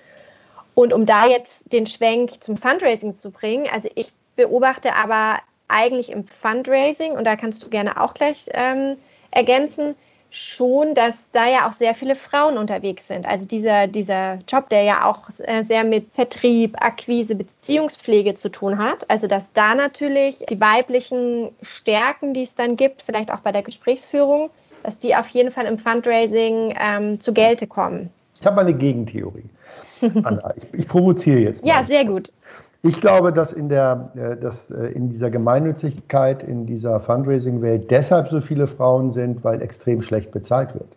Und 0.74 0.92
um 0.92 1.06
da 1.06 1.26
jetzt 1.26 1.72
den 1.72 1.86
Schwenk 1.86 2.42
zum 2.42 2.56
Fundraising 2.56 3.14
zu 3.14 3.30
bringen, 3.30 3.66
also 3.72 3.88
ich 3.94 4.12
beobachte 4.36 4.94
aber 4.94 5.38
eigentlich 5.66 6.10
im 6.10 6.26
Fundraising, 6.26 7.12
und 7.12 7.26
da 7.26 7.36
kannst 7.36 7.62
du 7.62 7.68
gerne 7.68 8.00
auch 8.00 8.14
gleich 8.14 8.46
ähm, 8.52 8.96
ergänzen, 9.30 9.96
schon, 10.30 10.94
dass 10.94 11.30
da 11.30 11.48
ja 11.48 11.68
auch 11.68 11.72
sehr 11.72 11.94
viele 11.94 12.14
Frauen 12.14 12.58
unterwegs 12.58 13.08
sind. 13.08 13.26
Also 13.26 13.46
dieser, 13.46 13.86
dieser 13.86 14.38
Job, 14.46 14.68
der 14.68 14.82
ja 14.82 15.04
auch 15.04 15.28
äh, 15.38 15.62
sehr 15.62 15.84
mit 15.84 16.12
Vertrieb, 16.12 16.76
Akquise, 16.80 17.34
Beziehungspflege 17.34 18.34
zu 18.34 18.50
tun 18.50 18.78
hat. 18.78 19.08
Also 19.10 19.26
dass 19.26 19.52
da 19.52 19.74
natürlich 19.74 20.44
die 20.50 20.60
weiblichen 20.60 21.50
Stärken, 21.62 22.34
die 22.34 22.42
es 22.42 22.54
dann 22.54 22.76
gibt, 22.76 23.02
vielleicht 23.02 23.32
auch 23.32 23.40
bei 23.40 23.52
der 23.52 23.62
Gesprächsführung, 23.62 24.50
dass 24.82 24.98
die 24.98 25.16
auf 25.16 25.28
jeden 25.28 25.50
Fall 25.50 25.66
im 25.66 25.78
Fundraising 25.78 26.74
ähm, 26.78 27.20
zu 27.20 27.32
Gelte 27.32 27.66
kommen. 27.66 28.10
Ich 28.40 28.46
habe 28.46 28.56
mal 28.56 28.62
eine 28.62 28.74
Gegentheorie. 28.74 29.48
Anna, 30.22 30.54
ich, 30.56 30.80
ich 30.80 30.88
provoziere 30.88 31.40
jetzt. 31.40 31.64
Mal. 31.64 31.70
Ja, 31.70 31.84
sehr 31.84 32.04
gut. 32.04 32.30
Ich 32.82 33.00
glaube, 33.00 33.32
dass 33.32 33.52
in, 33.52 33.68
der, 33.68 34.12
äh, 34.14 34.36
dass 34.36 34.70
äh, 34.70 34.86
in 34.88 35.08
dieser 35.08 35.30
Gemeinnützigkeit, 35.30 36.44
in 36.44 36.64
dieser 36.64 37.00
Fundraising-Welt 37.00 37.90
deshalb 37.90 38.28
so 38.28 38.40
viele 38.40 38.68
Frauen 38.68 39.10
sind, 39.10 39.42
weil 39.42 39.62
extrem 39.62 40.00
schlecht 40.00 40.30
bezahlt 40.30 40.74
wird. 40.74 40.96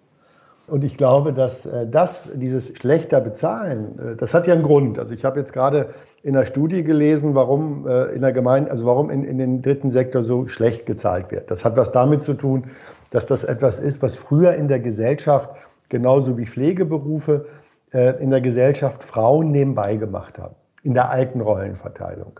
Und 0.67 0.83
ich 0.83 0.95
glaube, 0.95 1.33
dass 1.33 1.65
äh, 1.65 1.87
das, 1.87 2.29
dieses 2.35 2.77
schlechter 2.77 3.19
Bezahlen, 3.19 4.15
das 4.19 4.35
hat 4.35 4.45
ja 4.45 4.53
einen 4.53 4.61
Grund. 4.61 4.99
Also 4.99 5.15
ich 5.15 5.25
habe 5.25 5.39
jetzt 5.39 5.53
gerade 5.53 5.89
in 6.21 6.35
einer 6.37 6.45
Studie 6.45 6.83
gelesen, 6.83 7.33
warum 7.33 7.87
in 7.87 8.21
der 8.21 8.31
Gemeinde, 8.31 8.69
also 8.69 8.85
warum 8.85 9.09
in, 9.09 9.23
in 9.23 9.39
den 9.39 9.63
dritten 9.63 9.89
Sektor 9.89 10.21
so 10.21 10.47
schlecht 10.47 10.85
gezahlt 10.85 11.31
wird. 11.31 11.49
Das 11.49 11.65
hat 11.65 11.75
was 11.77 11.91
damit 11.91 12.21
zu 12.21 12.35
tun, 12.35 12.65
dass 13.09 13.25
das 13.25 13.43
etwas 13.43 13.79
ist, 13.79 14.03
was 14.03 14.15
früher 14.15 14.53
in 14.53 14.67
der 14.67 14.79
Gesellschaft, 14.79 15.49
genauso 15.89 16.37
wie 16.37 16.45
Pflegeberufe, 16.45 17.47
in 17.91 18.29
der 18.29 18.39
Gesellschaft 18.39 19.03
Frauen 19.03 19.51
nebenbei 19.51 19.95
gemacht 19.95 20.37
haben 20.37 20.55
in 20.83 20.93
der 20.93 21.09
alten 21.09 21.41
Rollenverteilung. 21.41 22.39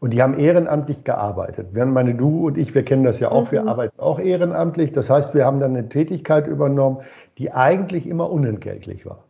Und 0.00 0.10
die 0.10 0.22
haben 0.22 0.38
ehrenamtlich 0.38 1.04
gearbeitet. 1.04 1.68
Wenn 1.72 1.92
meine 1.92 2.14
du 2.14 2.46
und 2.46 2.56
ich, 2.56 2.74
wir 2.74 2.84
kennen 2.84 3.04
das 3.04 3.20
ja 3.20 3.30
auch, 3.30 3.46
mhm. 3.46 3.52
wir 3.52 3.66
arbeiten 3.66 4.00
auch 4.00 4.18
ehrenamtlich. 4.18 4.92
Das 4.92 5.10
heißt, 5.10 5.34
wir 5.34 5.44
haben 5.44 5.60
dann 5.60 5.76
eine 5.76 5.88
Tätigkeit 5.88 6.46
übernommen, 6.46 6.98
die 7.38 7.52
eigentlich 7.52 8.06
immer 8.06 8.30
unentgeltlich 8.30 9.04
war. 9.04 9.24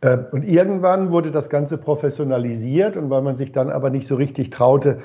Äh, 0.00 0.18
und 0.30 0.44
irgendwann 0.44 1.10
wurde 1.10 1.30
das 1.30 1.48
Ganze 1.48 1.78
professionalisiert 1.78 2.96
und 2.96 3.08
weil 3.10 3.22
man 3.22 3.36
sich 3.36 3.52
dann 3.52 3.70
aber 3.70 3.90
nicht 3.90 4.06
so 4.06 4.16
richtig 4.16 4.50
traute, 4.50 4.98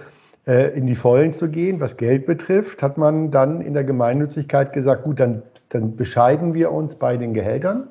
äh, 0.45 0.77
in 0.77 0.85
die 0.85 0.95
Vollen 0.95 1.31
zu 1.31 1.49
gehen, 1.49 1.79
was 1.79 1.95
Geld 1.95 2.25
betrifft, 2.25 2.83
hat 2.83 2.97
man 2.97 3.31
dann 3.31 3.61
in 3.61 3.73
der 3.73 3.85
Gemeinnützigkeit 3.85 4.73
gesagt, 4.73 5.03
gut, 5.03 5.19
dann, 5.19 5.41
dann 5.69 5.95
bescheiden 5.95 6.53
wir 6.53 6.71
uns 6.71 6.95
bei 6.95 7.15
den 7.15 7.33
Gehältern 7.33 7.87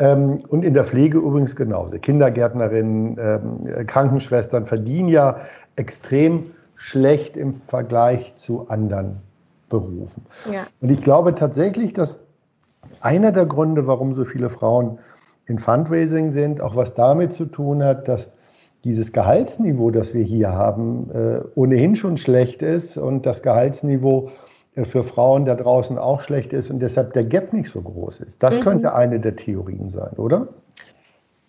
und 0.00 0.64
in 0.64 0.72
der 0.74 0.84
Pflege 0.84 1.18
übrigens 1.18 1.56
genauso. 1.56 1.98
Kindergärtnerinnen, 1.98 3.18
ähm, 3.20 3.86
Krankenschwestern 3.86 4.66
verdienen 4.66 5.08
ja 5.08 5.40
extrem 5.76 6.52
schlecht 6.76 7.36
im 7.36 7.52
Vergleich 7.52 8.34
zu 8.36 8.68
anderen 8.68 9.18
Berufen. 9.68 10.24
Ja. 10.50 10.62
Und 10.80 10.90
ich 10.90 11.02
glaube 11.02 11.34
tatsächlich, 11.34 11.92
dass 11.92 12.24
einer 13.00 13.32
der 13.32 13.44
Gründe, 13.44 13.86
warum 13.86 14.14
so 14.14 14.24
viele 14.24 14.48
Frauen 14.48 14.98
in 15.46 15.58
Fundraising 15.58 16.30
sind, 16.30 16.60
auch 16.60 16.76
was 16.76 16.94
damit 16.94 17.32
zu 17.32 17.44
tun 17.44 17.82
hat, 17.82 18.08
dass 18.08 18.30
dieses 18.84 19.12
Gehaltsniveau, 19.12 19.90
das 19.90 20.14
wir 20.14 20.22
hier 20.22 20.52
haben, 20.52 21.10
äh, 21.10 21.40
ohnehin 21.54 21.96
schon 21.96 22.16
schlecht 22.16 22.62
ist 22.62 22.96
und 22.96 23.26
das 23.26 23.42
Gehaltsniveau 23.42 24.30
für 24.76 25.02
Frauen 25.02 25.44
da 25.44 25.54
draußen 25.54 25.98
auch 25.98 26.20
schlecht 26.20 26.52
ist 26.52 26.70
und 26.70 26.80
deshalb 26.80 27.12
der 27.12 27.24
Gap 27.24 27.52
nicht 27.52 27.70
so 27.70 27.80
groß 27.80 28.20
ist. 28.20 28.42
Das 28.42 28.58
mhm. 28.58 28.62
könnte 28.62 28.94
eine 28.94 29.20
der 29.20 29.36
Theorien 29.36 29.90
sein, 29.90 30.12
oder? 30.16 30.48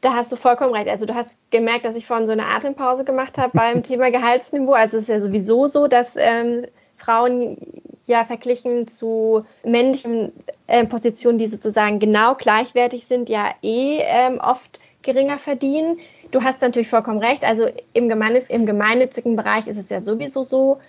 Da 0.01 0.13
hast 0.13 0.31
du 0.31 0.35
vollkommen 0.35 0.73
recht. 0.73 0.89
Also 0.89 1.05
du 1.05 1.13
hast 1.13 1.37
gemerkt, 1.51 1.85
dass 1.85 1.95
ich 1.95 2.07
vorhin 2.07 2.25
so 2.25 2.31
eine 2.31 2.47
Atempause 2.47 3.03
gemacht 3.03 3.37
habe 3.37 3.51
beim 3.53 3.83
Thema 3.83 4.09
Gehaltsniveau. 4.09 4.73
Also 4.73 4.97
es 4.97 5.03
ist 5.03 5.09
ja 5.09 5.19
sowieso 5.19 5.67
so, 5.67 5.87
dass 5.87 6.15
ähm, 6.17 6.65
Frauen 6.97 7.57
ja 8.05 8.25
verglichen 8.25 8.87
zu 8.87 9.45
männlichen 9.63 10.33
äh, 10.65 10.85
Positionen, 10.85 11.37
die 11.37 11.45
sozusagen 11.45 11.99
genau 11.99 12.33
gleichwertig 12.33 13.05
sind, 13.05 13.29
ja 13.29 13.53
eh 13.61 13.99
ähm, 13.99 14.39
oft 14.41 14.79
geringer 15.03 15.37
verdienen. 15.37 15.99
Du 16.31 16.41
hast 16.41 16.61
natürlich 16.61 16.89
vollkommen 16.89 17.19
recht. 17.19 17.45
Also 17.45 17.67
im, 17.93 18.09
Gemeines, 18.09 18.49
im 18.49 18.65
gemeinnützigen 18.65 19.35
Bereich 19.35 19.67
ist 19.67 19.77
es 19.77 19.89
ja 19.89 20.01
sowieso 20.01 20.41
so, 20.41 20.79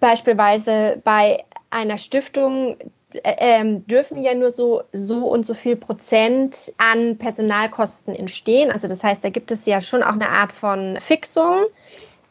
Beispielsweise 0.00 1.00
bei 1.04 1.44
einer 1.70 1.98
Stiftung 1.98 2.76
äh, 3.12 3.34
ähm, 3.38 3.86
dürfen 3.86 4.20
ja 4.20 4.34
nur 4.34 4.50
so, 4.50 4.82
so 4.92 5.26
und 5.28 5.46
so 5.46 5.54
viel 5.54 5.76
Prozent 5.76 6.72
an 6.78 7.16
Personalkosten 7.16 8.14
entstehen. 8.14 8.70
Also 8.70 8.88
das 8.88 9.02
heißt, 9.02 9.24
da 9.24 9.30
gibt 9.30 9.50
es 9.50 9.66
ja 9.66 9.80
schon 9.80 10.02
auch 10.02 10.12
eine 10.12 10.28
Art 10.28 10.52
von 10.52 10.98
Fixung. 11.00 11.66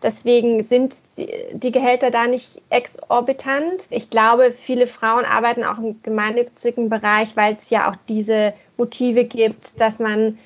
Deswegen 0.04 0.64
sind 0.64 0.96
die, 1.18 1.28
die 1.54 1.72
Gehälter 1.72 2.12
da 2.12 2.28
nicht 2.28 2.62
exorbitant. 2.70 3.88
Ich 3.90 4.12
glaube, 4.12 4.52
viele 4.52 4.86
Frauen 4.86 5.26
arbeiten 5.26 5.64
auch 5.64 5.80
im 5.80 6.02
gemeinnützigen 6.04 6.90
Bereich, 6.90 7.36
weil 7.36 7.56
es 7.56 7.72
ja 7.72 7.90
auch 7.90 7.96
diese 8.08 8.54
Motive 8.78 9.26
gibt, 9.26 9.82
dass 9.82 9.98
man 9.98 10.38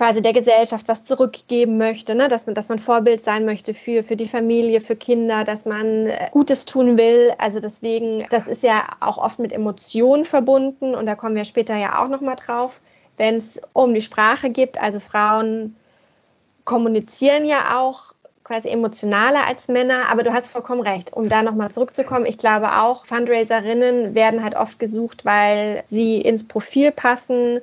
quasi 0.00 0.22
der 0.22 0.32
Gesellschaft 0.32 0.88
was 0.88 1.04
zurückgeben 1.04 1.76
möchte, 1.76 2.14
ne? 2.14 2.28
dass, 2.28 2.46
man, 2.46 2.54
dass 2.54 2.70
man 2.70 2.78
Vorbild 2.78 3.22
sein 3.22 3.44
möchte 3.44 3.74
für, 3.74 4.02
für 4.02 4.16
die 4.16 4.28
Familie, 4.28 4.80
für 4.80 4.96
Kinder, 4.96 5.44
dass 5.44 5.66
man 5.66 6.06
äh, 6.06 6.30
Gutes 6.30 6.64
tun 6.64 6.96
will. 6.96 7.34
Also 7.36 7.60
deswegen, 7.60 8.24
das 8.30 8.46
ist 8.46 8.62
ja 8.62 8.88
auch 9.00 9.18
oft 9.18 9.38
mit 9.38 9.52
Emotionen 9.52 10.24
verbunden 10.24 10.94
und 10.94 11.04
da 11.04 11.16
kommen 11.16 11.36
wir 11.36 11.44
später 11.44 11.76
ja 11.76 12.02
auch 12.02 12.08
nochmal 12.08 12.36
drauf, 12.36 12.80
wenn 13.18 13.36
es 13.36 13.60
um 13.74 13.92
die 13.92 14.00
Sprache 14.00 14.48
geht. 14.48 14.80
Also 14.80 15.00
Frauen 15.00 15.76
kommunizieren 16.64 17.44
ja 17.44 17.78
auch 17.78 18.14
quasi 18.42 18.70
emotionaler 18.70 19.46
als 19.46 19.68
Männer, 19.68 20.08
aber 20.08 20.22
du 20.22 20.32
hast 20.32 20.48
vollkommen 20.48 20.80
recht. 20.80 21.12
Um 21.12 21.28
da 21.28 21.42
nochmal 21.42 21.70
zurückzukommen, 21.70 22.24
ich 22.24 22.38
glaube 22.38 22.72
auch, 22.78 23.04
Fundraiserinnen 23.04 24.14
werden 24.14 24.42
halt 24.42 24.56
oft 24.56 24.78
gesucht, 24.78 25.26
weil 25.26 25.82
sie 25.84 26.22
ins 26.22 26.48
Profil 26.48 26.90
passen, 26.90 27.60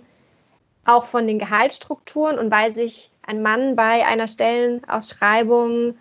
auch 0.88 1.04
von 1.04 1.28
den 1.28 1.38
Gehaltsstrukturen 1.38 2.40
und 2.40 2.50
weil 2.50 2.74
sich 2.74 3.12
ein 3.26 3.42
Mann 3.42 3.76
bei 3.76 4.06
einer 4.06 4.28
Stellenausschreibung 4.28 5.96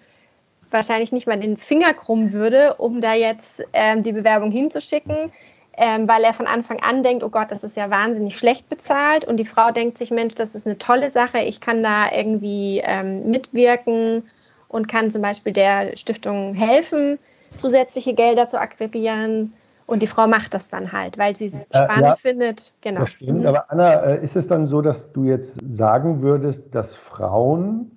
wahrscheinlich 0.70 1.12
nicht 1.12 1.26
mal 1.26 1.38
den 1.38 1.56
Finger 1.56 1.92
krummen 1.92 2.32
würde, 2.32 2.74
um 2.74 3.00
da 3.00 3.14
jetzt 3.14 3.64
ähm, 3.72 4.02
die 4.02 4.12
Bewerbung 4.12 4.50
hinzuschicken, 4.50 5.32
ähm, 5.76 6.08
weil 6.08 6.22
er 6.22 6.32
von 6.32 6.46
Anfang 6.46 6.80
an 6.80 7.02
denkt, 7.02 7.24
oh 7.24 7.28
Gott, 7.28 7.50
das 7.50 7.64
ist 7.64 7.76
ja 7.76 7.90
wahnsinnig 7.90 8.38
schlecht 8.38 8.68
bezahlt. 8.68 9.24
Und 9.24 9.38
die 9.38 9.44
Frau 9.44 9.72
denkt 9.72 9.98
sich, 9.98 10.10
Mensch, 10.10 10.34
das 10.34 10.54
ist 10.54 10.66
eine 10.66 10.78
tolle 10.78 11.10
Sache, 11.10 11.38
ich 11.38 11.60
kann 11.60 11.82
da 11.82 12.10
irgendwie 12.12 12.80
ähm, 12.84 13.28
mitwirken 13.30 14.28
und 14.68 14.88
kann 14.88 15.10
zum 15.10 15.22
Beispiel 15.22 15.52
der 15.52 15.96
Stiftung 15.96 16.54
helfen, 16.54 17.18
zusätzliche 17.56 18.14
Gelder 18.14 18.48
zu 18.48 18.60
akquirieren 18.60 19.52
und 19.86 20.02
die 20.02 20.06
Frau 20.06 20.26
macht 20.26 20.54
das 20.54 20.68
dann 20.68 20.92
halt, 20.92 21.16
weil 21.18 21.36
sie 21.36 21.46
es 21.46 21.64
äh, 21.64 21.66
spannend 21.70 22.06
ja, 22.06 22.16
findet. 22.16 22.74
Genau. 22.80 23.00
Das 23.02 23.10
stimmt. 23.10 23.40
Mhm. 23.40 23.46
Aber 23.46 23.70
Anna, 23.70 23.92
äh, 23.92 24.24
ist 24.24 24.36
es 24.36 24.48
dann 24.48 24.66
so, 24.66 24.82
dass 24.82 25.12
du 25.12 25.24
jetzt 25.24 25.60
sagen 25.66 26.22
würdest, 26.22 26.74
dass 26.74 26.94
Frauen 26.94 27.92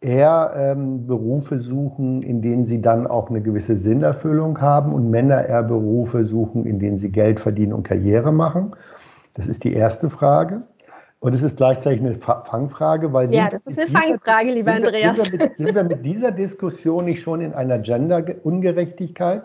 eher 0.00 0.52
ähm, 0.54 1.06
Berufe 1.06 1.58
suchen, 1.58 2.22
in 2.22 2.42
denen 2.42 2.64
sie 2.64 2.82
dann 2.82 3.06
auch 3.06 3.30
eine 3.30 3.40
gewisse 3.40 3.76
Sinnerfüllung 3.76 4.60
haben 4.60 4.92
und 4.92 5.10
Männer 5.10 5.46
eher 5.46 5.62
Berufe 5.62 6.24
suchen, 6.24 6.66
in 6.66 6.78
denen 6.78 6.98
sie 6.98 7.10
Geld 7.10 7.40
verdienen 7.40 7.72
und 7.72 7.84
Karriere 7.84 8.32
machen? 8.32 8.76
Das 9.34 9.46
ist 9.46 9.64
die 9.64 9.72
erste 9.72 10.10
Frage. 10.10 10.62
Und 11.18 11.34
es 11.34 11.42
ist 11.42 11.56
gleichzeitig 11.56 12.00
eine 12.00 12.14
Fangfrage, 12.14 13.12
weil 13.12 13.32
ja, 13.32 13.48
das 13.48 13.62
ist 13.66 13.78
eine 13.78 13.88
Fangfrage, 13.88 14.52
lieber 14.52 14.72
Andreas. 14.72 15.16
Sind 15.16 15.32
wir, 15.32 15.46
mit, 15.46 15.56
sind 15.56 15.74
wir, 15.74 15.84
mit, 15.84 16.04
dieser 16.04 16.30
Diskussion 16.30 17.06
nicht 17.06 17.22
schon 17.22 17.40
in 17.40 17.54
einer 17.54 17.78
Gender-Ungerechtigkeit, 17.78 19.44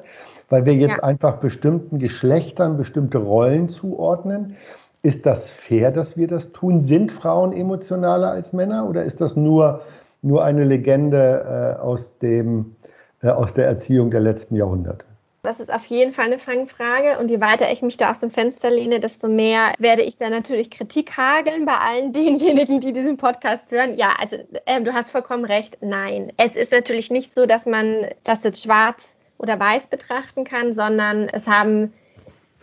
weil 0.50 0.66
wir 0.66 0.74
jetzt 0.74 0.98
ja. 0.98 1.04
einfach 1.04 1.38
bestimmten 1.38 1.98
Geschlechtern 1.98 2.78
bestimmte 2.78 3.20
Rollen 3.20 3.70
zuordnen? 3.70 4.58
Ist 5.02 5.26
das 5.26 5.50
fair, 5.50 5.92
dass 5.92 6.18
wir 6.18 6.28
das 6.28 6.52
tun? 6.52 6.82
Sind 6.82 7.12
Frauen 7.12 7.54
emotionaler 7.54 8.32
als 8.32 8.52
Männer 8.54 8.88
oder 8.88 9.06
ist 9.06 9.22
das 9.22 9.36
nur, 9.36 9.82
nur 10.22 10.44
eine 10.44 10.66
Legende 10.66 11.78
äh, 11.80 11.82
aus, 11.82 12.18
dem, 12.20 12.76
äh, 13.22 13.30
aus 13.30 13.54
der 13.54 13.66
Erziehung 13.66 14.12
der 14.12 14.20
letzten 14.20 14.56
Jahrhunderte? 14.56 15.06
Das 15.44 15.60
ist 15.60 15.74
auf 15.74 15.86
jeden 15.88 16.12
Fall 16.14 16.26
eine 16.26 16.38
Fangfrage. 16.38 17.18
Und 17.18 17.32
je 17.32 17.42
weiter 17.42 17.72
ich 17.72 17.82
mich 17.82 17.98
da 17.98 18.12
aus 18.12 18.20
dem 18.20 18.30
Fenster 18.30 18.70
lehne, 18.70 19.00
desto 19.00 19.28
mehr 19.28 19.74
werde 19.80 20.04
ich 20.04 20.18
da 20.18 20.30
natürlich 20.30 20.70
Kritik 20.70 21.18
hageln 21.18 21.66
bei 21.66 21.74
allen 21.74 22.14
denjenigen, 22.14 22.80
die 22.80 22.94
diesen 22.94 23.18
Podcast 23.18 23.72
hören. 23.72 23.96
Ja, 23.96 24.14
also 24.20 24.38
äh, 24.66 24.82
du 24.82 24.94
hast 24.94 25.12
vollkommen 25.12 25.46
recht. 25.46 25.80
Nein, 25.82 26.32
es 26.38 26.56
ist 26.56 26.72
natürlich 26.72 27.10
nicht 27.10 27.34
so, 27.34 27.48
dass 27.48 27.66
man 27.66 28.06
das 28.24 28.44
jetzt 28.44 28.64
schwarz 28.64 29.16
oder 29.40 29.60
weiß 29.60 29.88
betrachten 29.88 30.44
kann, 30.44 30.74
sondern 30.74 31.28
es 31.30 31.48
haben 31.48 31.92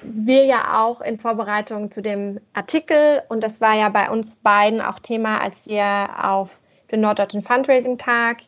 wir 0.01 0.45
ja 0.45 0.85
auch 0.85 1.01
in 1.01 1.19
Vorbereitung 1.19 1.91
zu 1.91 2.01
dem 2.01 2.41
Artikel 2.53 3.23
und 3.29 3.43
das 3.43 3.61
war 3.61 3.75
ja 3.75 3.89
bei 3.89 4.09
uns 4.09 4.37
beiden 4.37 4.81
auch 4.81 5.01
Thema, 5.01 5.41
als 5.41 5.67
wir 5.67 6.11
auf 6.23 6.61
den 6.93 7.01
Norddeutschen 7.01 7.43
Fundraising 7.43 7.99
Tag 7.99 8.39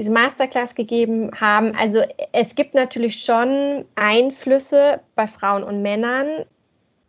diese 0.00 0.12
Masterclass 0.12 0.74
gegeben 0.74 1.30
haben. 1.38 1.76
Also 1.76 2.00
es 2.32 2.54
gibt 2.54 2.72
natürlich 2.72 3.22
schon 3.22 3.84
Einflüsse 3.96 5.00
bei 5.14 5.26
Frauen 5.26 5.62
und 5.62 5.82
Männern 5.82 6.46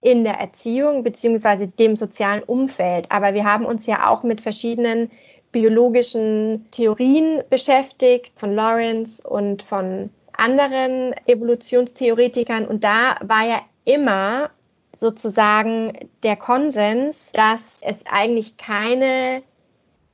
in 0.01 0.25
der 0.25 0.33
Erziehung 0.33 1.01
bzw. 1.01 1.67
dem 1.67 1.95
sozialen 1.95 2.43
Umfeld. 2.43 3.09
Aber 3.09 3.33
wir 3.33 3.45
haben 3.45 3.65
uns 3.65 3.85
ja 3.85 4.09
auch 4.09 4.23
mit 4.23 4.41
verschiedenen 4.41 5.09
biologischen 5.53 6.65
Theorien 6.71 7.41
beschäftigt, 7.49 8.33
von 8.37 8.53
Lawrence 8.53 9.25
und 9.25 9.63
von 9.63 10.09
anderen 10.33 11.13
Evolutionstheoretikern. 11.27 12.67
Und 12.67 12.83
da 12.83 13.15
war 13.21 13.47
ja 13.47 13.61
immer 13.85 14.49
sozusagen 14.93 15.93
der 16.23 16.35
Konsens, 16.35 17.31
dass 17.31 17.79
es 17.83 17.99
eigentlich 18.11 18.57
keine 18.57 19.43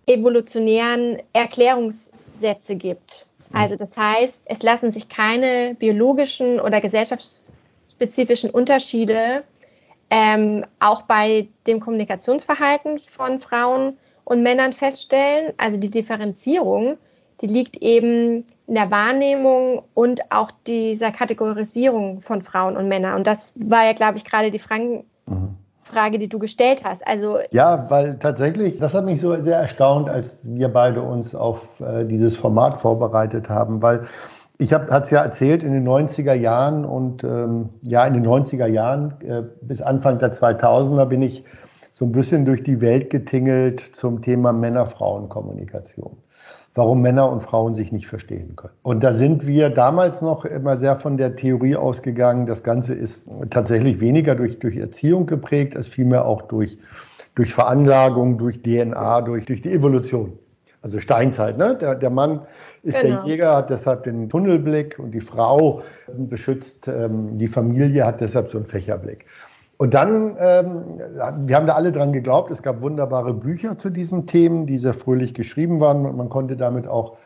evolutionären 0.05 1.17
Erklärungssätze 2.37 2.75
gibt. 2.75 3.27
Also 3.53 3.75
das 3.75 3.97
heißt, 3.97 4.43
es 4.45 4.61
lassen 4.61 4.91
sich 4.91 5.07
keine 5.07 5.75
biologischen 5.75 6.59
oder 6.59 6.81
gesellschaftsspezifischen 6.81 8.49
Unterschiede 8.49 9.43
ähm, 10.09 10.65
auch 10.79 11.03
bei 11.03 11.47
dem 11.65 11.79
Kommunikationsverhalten 11.79 12.99
von 12.99 13.39
Frauen 13.39 13.97
und 14.25 14.43
Männern 14.43 14.73
feststellen. 14.73 15.53
Also 15.57 15.77
die 15.77 15.89
Differenzierung, 15.89 16.97
die 17.41 17.47
liegt 17.47 17.77
eben 17.77 18.45
in 18.67 18.75
der 18.75 18.91
Wahrnehmung 18.91 19.83
und 19.93 20.31
auch 20.31 20.51
dieser 20.65 21.11
Kategorisierung 21.11 22.21
von 22.21 22.41
Frauen 22.41 22.75
und 22.75 22.89
Männern. 22.89 23.15
Und 23.15 23.27
das 23.27 23.53
war 23.55 23.85
ja, 23.85 23.93
glaube 23.93 24.17
ich, 24.17 24.25
gerade 24.25 24.51
die 24.51 24.59
Frage, 24.59 25.05
mhm. 25.25 25.55
Frage, 25.87 26.17
die 26.17 26.29
du 26.29 26.39
gestellt 26.39 26.83
hast. 26.83 27.05
Also 27.07 27.39
ja, 27.51 27.89
weil 27.89 28.17
tatsächlich, 28.19 28.79
das 28.79 28.93
hat 28.93 29.05
mich 29.05 29.21
so 29.21 29.39
sehr 29.39 29.57
erstaunt, 29.57 30.09
als 30.09 30.47
wir 30.49 30.69
beide 30.69 31.01
uns 31.01 31.33
auf 31.35 31.79
äh, 31.79 32.05
dieses 32.05 32.35
Format 32.37 32.77
vorbereitet 32.77 33.49
haben, 33.49 33.81
weil 33.81 34.03
ich 34.59 34.73
habe 34.73 34.87
es 34.89 35.09
ja 35.11 35.21
erzählt, 35.21 35.63
in 35.63 35.71
den 35.71 35.87
90er 35.87 36.33
Jahren 36.33 36.83
und 36.83 37.23
ähm, 37.23 37.69
ja, 37.83 38.05
in 38.05 38.15
den 38.15 38.25
90er 38.25 38.65
Jahren 38.65 39.13
äh, 39.21 39.43
bis 39.61 39.81
Anfang 39.81 40.19
der 40.19 40.33
2000er 40.33 41.05
bin 41.05 41.21
ich 41.21 41.43
so 41.93 42.05
ein 42.05 42.11
bisschen 42.11 42.45
durch 42.45 42.63
die 42.63 42.81
Welt 42.81 43.09
getingelt 43.09 43.79
zum 43.79 44.21
Thema 44.21 44.53
Männer-Frauen-Kommunikation 44.53 46.17
warum 46.77 47.01
Männer 47.01 47.31
und 47.31 47.41
Frauen 47.41 47.73
sich 47.73 47.91
nicht 47.91 48.07
verstehen 48.07 48.55
können. 48.55 48.73
Und 48.83 49.03
da 49.03 49.11
sind 49.11 49.47
wir 49.47 49.71
damals 49.71 50.21
noch 50.21 50.45
immer 50.45 50.77
sehr 50.77 50.95
von 50.95 51.17
der 51.17 51.35
Theorie 51.35 51.75
ausgegangen, 51.75 52.45
das 52.45 52.63
Ganze 52.63 52.93
ist 52.93 53.27
tatsächlich 53.49 53.99
weniger 53.99 54.35
durch, 54.35 54.59
durch 54.59 54.77
Erziehung 54.77 55.25
geprägt, 55.25 55.75
als 55.75 55.87
vielmehr 55.87 56.25
auch 56.25 56.43
durch, 56.43 56.77
durch 57.33 57.53
Veranlagung, 57.53 58.37
durch 58.37 58.61
DNA, 58.61 59.21
durch, 59.21 59.45
durch 59.45 59.63
die 59.63 59.73
Evolution. 59.73 60.37
Also 60.83 60.99
Steinzeit, 60.99 61.57
ne? 61.57 61.75
Der, 61.81 61.95
der 61.95 62.11
Mann 62.11 62.41
ist 62.83 63.01
genau. 63.01 63.23
der 63.23 63.25
Jäger, 63.25 63.55
hat 63.55 63.71
deshalb 63.71 64.03
den 64.03 64.29
Tunnelblick 64.29 64.99
und 64.99 65.11
die 65.11 65.19
Frau 65.19 65.81
beschützt 66.15 66.87
ähm, 66.87 67.39
die 67.39 67.47
Familie, 67.47 68.05
hat 68.05 68.21
deshalb 68.21 68.49
so 68.49 68.57
einen 68.59 68.67
Fächerblick. 68.67 69.25
Und 69.77 69.93
dann, 69.93 70.35
ähm, 70.39 70.99
wir 71.47 71.55
haben 71.55 71.67
da 71.67 71.75
alle 71.75 71.91
dran 71.91 72.11
geglaubt, 72.11 72.49
es 72.49 72.63
gab 72.63 72.81
wunderbare 72.81 73.33
Bücher 73.33 73.77
zu 73.77 73.91
diesen 73.91 74.25
Themen, 74.25 74.65
die 74.65 74.77
sehr 74.77 74.93
fröhlich 74.93 75.35
geschrieben 75.35 75.79
waren 75.79 76.05
und 76.05 76.17
man 76.17 76.29
konnte 76.29 76.57
damit 76.57 76.87
auch 76.87 77.17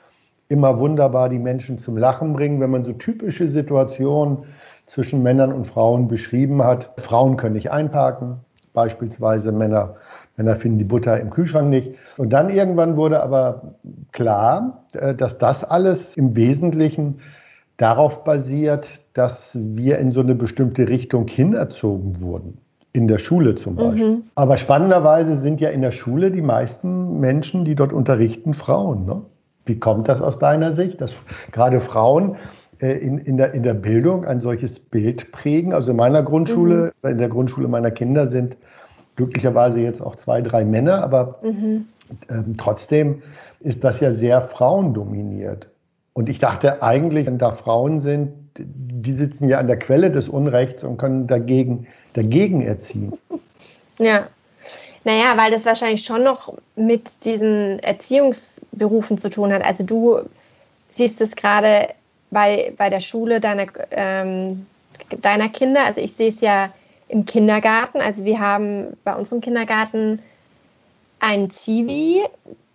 immer 0.50 0.80
wunderbar 0.80 1.30
die 1.30 1.40
Menschen 1.40 1.78
zum 1.78 1.96
Lachen 1.96 2.34
bringen, 2.34 2.60
wenn 2.60 2.72
man 2.72 2.84
so 2.84 2.92
typische 2.92 3.48
Situationen 3.48 4.40
zwischen 4.86 5.24
Männern 5.24 5.54
und 5.54 5.66
Frauen 5.66 6.10
beschrieben 6.10 6.62
hat. 6.62 6.92
Frauen 6.98 7.38
können 7.38 7.56
nicht 7.56 7.72
einparken, 7.72 8.42
beispielsweise 8.74 9.54
Männer, 9.54 9.96
Männer 10.36 10.58
finden 10.58 10.78
die 10.78 10.84
Butter 10.84 11.18
im 11.22 11.30
Kühlschrank 11.30 11.70
nicht. 11.70 11.94
Und 12.18 12.32
dann 12.32 12.50
irgendwann 12.50 12.98
wurde 12.98 13.24
aber 13.24 13.76
klar, 14.12 14.84
äh, 14.92 15.16
dass 15.16 15.38
das 15.38 15.64
alles 15.64 16.18
im 16.18 16.36
Wesentlichen 16.36 17.22
darauf 17.78 18.26
basiert, 18.26 19.01
dass 19.14 19.58
wir 19.60 19.98
in 20.00 20.12
so 20.12 20.22
eine 20.22 20.36
bestimmte 20.36 20.88
Richtung 20.88 21.28
hinerzogen 21.28 22.22
wurden. 22.22 22.58
In 22.94 23.08
der 23.08 23.20
Schule 23.20 23.56
zum 23.56 23.76
Beispiel. 23.76 24.10
Mhm. 24.10 24.24
Aber 24.36 24.58
spannenderweise 24.58 25.36
sind 25.36 25.62
ja 25.62 25.70
in 25.70 25.82
der 25.82 25.92
Schule 25.92 26.32
die 26.32 26.42
meisten 26.42 27.20
Menschen, 27.20 27.64
die 27.64 27.76
dort 27.76 27.94
unterrichten, 27.94 28.54
Frauen. 28.54 29.06
Ne? 29.06 29.22
Wie 29.66 29.80
kommt 29.80 30.10
das 30.10 30.22
aus 30.22 30.40
deiner 30.40 30.74
Sicht, 30.74 31.00
dass 31.00 31.24
gerade 31.52 31.80
Frauen 31.80 32.36
äh, 32.80 32.92
in, 32.92 33.18
in, 33.18 33.38
der, 33.38 33.54
in 33.54 33.64
der 33.64 33.76
Bildung 33.76 34.26
ein 34.26 34.42
solches 34.42 34.80
Bild 34.80 35.32
prägen? 35.32 35.74
Also 35.74 35.92
in 35.92 35.98
meiner 35.98 36.22
Grundschule, 36.24 36.92
mhm. 37.02 37.10
in 37.12 37.18
der 37.18 37.30
Grundschule 37.30 37.70
meiner 37.70 37.92
Kinder 37.92 38.28
sind 38.28 38.58
glücklicherweise 39.16 39.82
jetzt 39.82 40.02
auch 40.02 40.16
zwei, 40.16 40.42
drei 40.42 40.66
Männer, 40.66 41.04
aber 41.04 41.40
mhm. 41.44 41.86
ähm, 42.30 42.56
trotzdem 42.58 43.22
ist 43.60 43.84
das 43.84 44.00
ja 44.00 44.12
sehr 44.12 44.42
frauendominiert. 44.42 45.70
Und 46.14 46.28
ich 46.28 46.40
dachte 46.40 46.84
eigentlich, 46.84 47.28
wenn 47.28 47.38
da 47.38 47.52
Frauen 47.52 48.00
sind, 48.00 48.34
die 48.58 49.12
sitzen 49.12 49.50
ja 49.50 49.60
an 49.60 49.68
der 49.68 49.80
Quelle 49.80 50.12
des 50.12 50.30
Unrechts 50.30 50.84
und 50.84 50.98
können 50.98 51.28
dagegen, 51.28 51.88
dagegen 52.14 52.62
erziehen. 52.62 53.14
Ja. 54.00 54.28
Naja, 55.04 55.34
weil 55.36 55.52
das 55.52 55.66
wahrscheinlich 55.66 56.06
schon 56.06 56.24
noch 56.24 56.54
mit 56.76 57.26
diesen 57.26 57.80
Erziehungsberufen 57.80 59.18
zu 59.18 59.30
tun 59.30 59.52
hat. 59.52 59.64
Also 59.64 59.84
du 59.84 60.20
siehst 60.92 61.22
es 61.22 61.36
gerade 61.36 61.90
bei, 62.30 62.74
bei 62.78 62.90
der 62.90 63.00
Schule 63.00 63.40
deiner, 63.40 63.66
ähm, 63.92 64.68
deiner 65.22 65.50
Kinder. 65.50 65.86
Also 65.86 66.02
ich 66.02 66.14
sehe 66.14 66.30
es 66.30 66.42
ja 66.42 66.72
im 67.08 67.26
Kindergarten. 67.26 68.00
Also 68.00 68.26
wir 68.26 68.40
haben 68.40 68.96
bei 69.04 69.16
unserem 69.16 69.42
Kindergarten 69.42 70.20
einen 71.20 71.50
Zivi, 71.50 72.24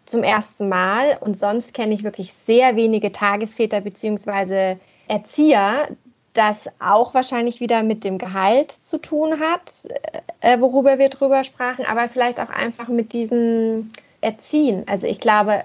zum 0.07 0.23
ersten 0.23 0.69
Mal 0.69 1.19
und 1.21 1.39
sonst 1.39 1.75
kenne 1.75 1.93
ich 1.93 2.05
wirklich 2.05 2.33
sehr 2.33 2.77
wenige 2.77 3.13
Tagesväter 3.13 3.81
bzw. 3.81 4.77
Erzieher, 5.09 5.89
das 6.35 6.69
auch 6.81 7.15
wahrscheinlich 7.15 7.61
wieder 7.61 7.83
mit 7.83 8.05
dem 8.05 8.19
Gehalt 8.19 8.71
zu 8.71 8.99
tun 8.99 9.41
hat, 9.41 9.89
äh, 10.41 10.61
worüber 10.61 10.99
wir 10.99 11.09
drüber 11.09 11.45
sprachen, 11.45 11.87
aber 11.87 12.09
vielleicht 12.09 12.41
auch 12.41 12.51
einfach 12.51 12.89
mit 12.89 13.13
diesem 13.13 13.91
Erziehen. 14.21 14.85
Also 14.87 15.07
ich 15.07 15.21
glaube 15.21 15.65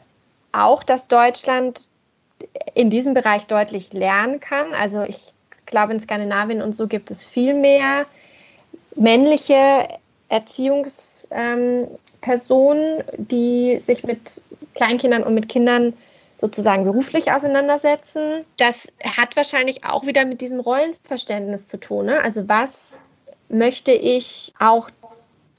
auch, 0.53 0.83
dass 0.83 1.07
Deutschland 1.07 1.87
in 2.73 2.89
diesem 2.89 3.13
Bereich 3.13 3.47
deutlich 3.47 3.93
lernen 3.93 4.39
kann. 4.39 4.73
Also 4.73 5.01
ich 5.03 5.33
glaube, 5.65 5.93
in 5.93 5.99
Skandinavien 5.99 6.61
und 6.61 6.75
so 6.75 6.87
gibt 6.87 7.11
es 7.11 7.25
viel 7.25 7.53
mehr 7.53 8.05
männliche 8.95 9.87
Erziehungs- 10.29 11.27
ähm, 11.31 11.87
die 13.17 13.81
sich 13.83 14.03
mit 14.03 14.41
Kleinkindern 14.75 15.23
und 15.23 15.33
mit 15.33 15.49
Kindern 15.49 15.93
sozusagen 16.41 16.85
beruflich 16.85 17.31
auseinandersetzen. 17.31 18.45
Das 18.57 18.87
hat 19.03 19.35
wahrscheinlich 19.35 19.85
auch 19.85 20.07
wieder 20.07 20.25
mit 20.25 20.41
diesem 20.41 20.59
Rollenverständnis 20.59 21.67
zu 21.67 21.79
tun. 21.79 22.07
Ne? 22.07 22.19
Also 22.19 22.49
was 22.49 22.97
möchte 23.47 23.91
ich 23.91 24.53
auch 24.59 24.89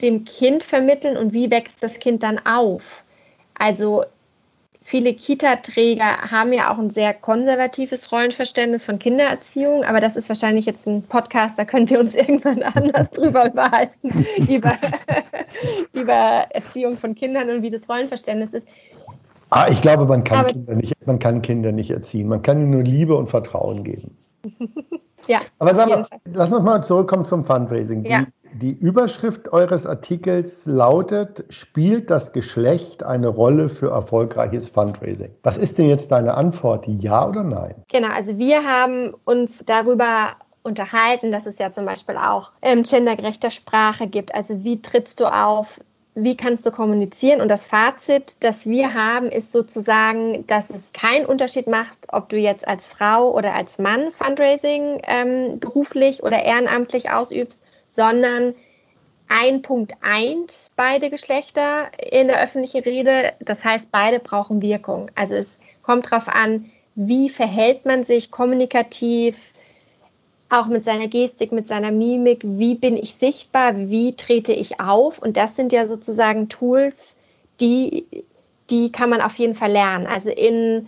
dem 0.01 0.25
Kind 0.25 0.61
vermitteln 0.61 1.15
und 1.15 1.33
wie 1.33 1.49
wächst 1.49 1.81
das 1.81 1.99
Kind 1.99 2.21
dann 2.21 2.45
auf? 2.45 3.05
Also 3.57 4.03
viele 4.81 5.13
Kita-Träger 5.13 6.31
haben 6.31 6.51
ja 6.51 6.73
auch 6.73 6.77
ein 6.77 6.89
sehr 6.89 7.13
konservatives 7.13 8.11
Rollenverständnis 8.11 8.83
von 8.83 8.99
Kindererziehung, 8.99 9.85
aber 9.85 10.01
das 10.01 10.17
ist 10.17 10.27
wahrscheinlich 10.27 10.65
jetzt 10.65 10.85
ein 10.85 11.03
Podcast, 11.03 11.57
da 11.57 11.63
können 11.63 11.89
wir 11.89 12.01
uns 12.01 12.13
irgendwann 12.15 12.61
anders 12.61 13.09
drüber 13.11 13.45
unterhalten, 13.45 14.25
über, 14.49 14.77
über 15.93 16.47
Erziehung 16.49 16.97
von 16.97 17.15
Kindern 17.15 17.49
und 17.49 17.61
wie 17.61 17.69
das 17.69 17.87
Rollenverständnis 17.87 18.53
ist. 18.53 18.67
Ah, 19.53 19.67
ich 19.69 19.81
glaube, 19.81 20.05
man 20.05 20.23
kann, 20.23 20.47
Kinder 20.47 20.75
nicht, 20.75 20.95
man 21.05 21.19
kann 21.19 21.41
Kinder 21.43 21.71
nicht 21.71 21.91
erziehen. 21.91 22.27
Man 22.27 22.41
kann 22.41 22.59
ihnen 22.59 22.71
nur 22.71 22.81
Liebe 22.83 23.15
und 23.15 23.27
Vertrauen 23.27 23.83
geben. 23.83 24.17
ja. 25.27 25.39
Aber 25.59 25.75
sag 25.75 25.89
mal, 25.89 26.05
lass 26.25 26.51
uns 26.51 26.63
mal 26.63 26.83
zurückkommen 26.83 27.23
zum 27.23 27.43
Fundraising. 27.43 28.03
Ja. 28.05 28.25
Die 28.55 28.71
Überschrift 28.71 29.53
eures 29.53 29.85
Artikels 29.85 30.65
lautet, 30.65 31.45
spielt 31.49 32.09
das 32.09 32.33
Geschlecht 32.33 33.03
eine 33.03 33.27
Rolle 33.27 33.69
für 33.69 33.91
erfolgreiches 33.91 34.69
Fundraising? 34.69 35.29
Was 35.43 35.57
ist 35.57 35.77
denn 35.77 35.87
jetzt 35.87 36.11
deine 36.11 36.33
Antwort, 36.33 36.85
ja 36.87 37.27
oder 37.27 37.43
nein? 37.43 37.75
Genau, 37.91 38.09
also 38.09 38.37
wir 38.37 38.63
haben 38.63 39.13
uns 39.25 39.63
darüber 39.65 40.35
unterhalten, 40.63 41.31
dass 41.31 41.45
es 41.45 41.59
ja 41.59 41.71
zum 41.71 41.85
Beispiel 41.85 42.15
auch 42.17 42.51
ähm, 42.61 42.83
gendergerechter 42.83 43.51
Sprache 43.51 44.07
gibt. 44.07 44.33
Also 44.33 44.63
wie 44.63 44.81
trittst 44.81 45.19
du 45.19 45.25
auf? 45.25 45.79
Wie 46.15 46.37
kannst 46.37 46.65
du 46.65 46.71
kommunizieren? 46.71 47.41
Und 47.41 47.49
das 47.49 47.65
Fazit, 47.65 48.43
das 48.43 48.67
wir 48.67 48.93
haben, 48.93 49.27
ist 49.27 49.51
sozusagen, 49.51 50.45
dass 50.45 50.69
es 50.69 50.91
keinen 50.93 51.25
Unterschied 51.25 51.65
macht, 51.67 51.97
ob 52.09 52.29
du 52.29 52.37
jetzt 52.37 52.67
als 52.67 52.85
Frau 52.85 53.35
oder 53.35 53.55
als 53.55 53.79
Mann 53.79 54.11
Fundraising 54.11 55.01
ähm, 55.07 55.59
beruflich 55.59 56.21
oder 56.21 56.43
ehrenamtlich 56.43 57.09
ausübst, 57.09 57.63
sondern 57.87 58.53
ein 59.27 59.63
Punkt 59.63 59.93
eint 60.01 60.69
beide 60.75 61.09
Geschlechter 61.09 61.87
in 62.11 62.27
der 62.27 62.43
öffentlichen 62.43 62.83
Rede. 62.83 63.33
Das 63.39 63.65
heißt, 63.65 63.91
beide 63.91 64.19
brauchen 64.19 64.61
Wirkung. 64.61 65.09
Also 65.15 65.33
es 65.33 65.59
kommt 65.81 66.11
darauf 66.11 66.27
an, 66.27 66.69
wie 66.95 67.29
verhält 67.29 67.85
man 67.85 68.03
sich 68.03 68.29
kommunikativ, 68.29 69.52
auch 70.53 70.67
mit 70.67 70.85
seiner 70.85 71.07
Gestik, 71.07 71.51
mit 71.51 71.67
seiner 71.67 71.91
Mimik, 71.91 72.41
wie 72.43 72.75
bin 72.75 72.95
ich 72.95 73.15
sichtbar, 73.15 73.75
wie 73.75 74.15
trete 74.15 74.53
ich 74.53 74.79
auf. 74.79 75.19
Und 75.19 75.35
das 75.35 75.55
sind 75.55 75.71
ja 75.71 75.87
sozusagen 75.87 76.47
Tools, 76.47 77.17
die, 77.59 78.05
die 78.69 78.91
kann 78.91 79.09
man 79.09 79.21
auf 79.21 79.37
jeden 79.39 79.55
Fall 79.55 79.71
lernen. 79.71 80.05
Also 80.05 80.29
in 80.29 80.87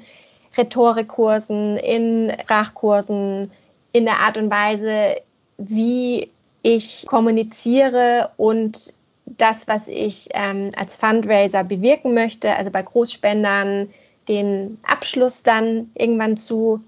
Rhetorikkursen, 0.56 1.78
in 1.78 2.32
Sprachkursen, 2.44 3.52
in 3.92 4.06
der 4.06 4.20
Art 4.20 4.38
und 4.38 4.52
Weise, 4.52 5.16
wie 5.58 6.30
ich 6.62 7.06
kommuniziere 7.08 8.32
und 8.38 8.94
das, 9.26 9.68
was 9.68 9.88
ich 9.88 10.30
ähm, 10.34 10.70
als 10.78 10.96
Fundraiser 10.96 11.64
bewirken 11.64 12.14
möchte, 12.14 12.56
also 12.56 12.70
bei 12.70 12.84
Großspendern 12.84 13.90
den 14.28 14.80
Abschluss 14.84 15.44
dann 15.44 15.92
irgendwann 15.96 16.38
zu 16.38 16.82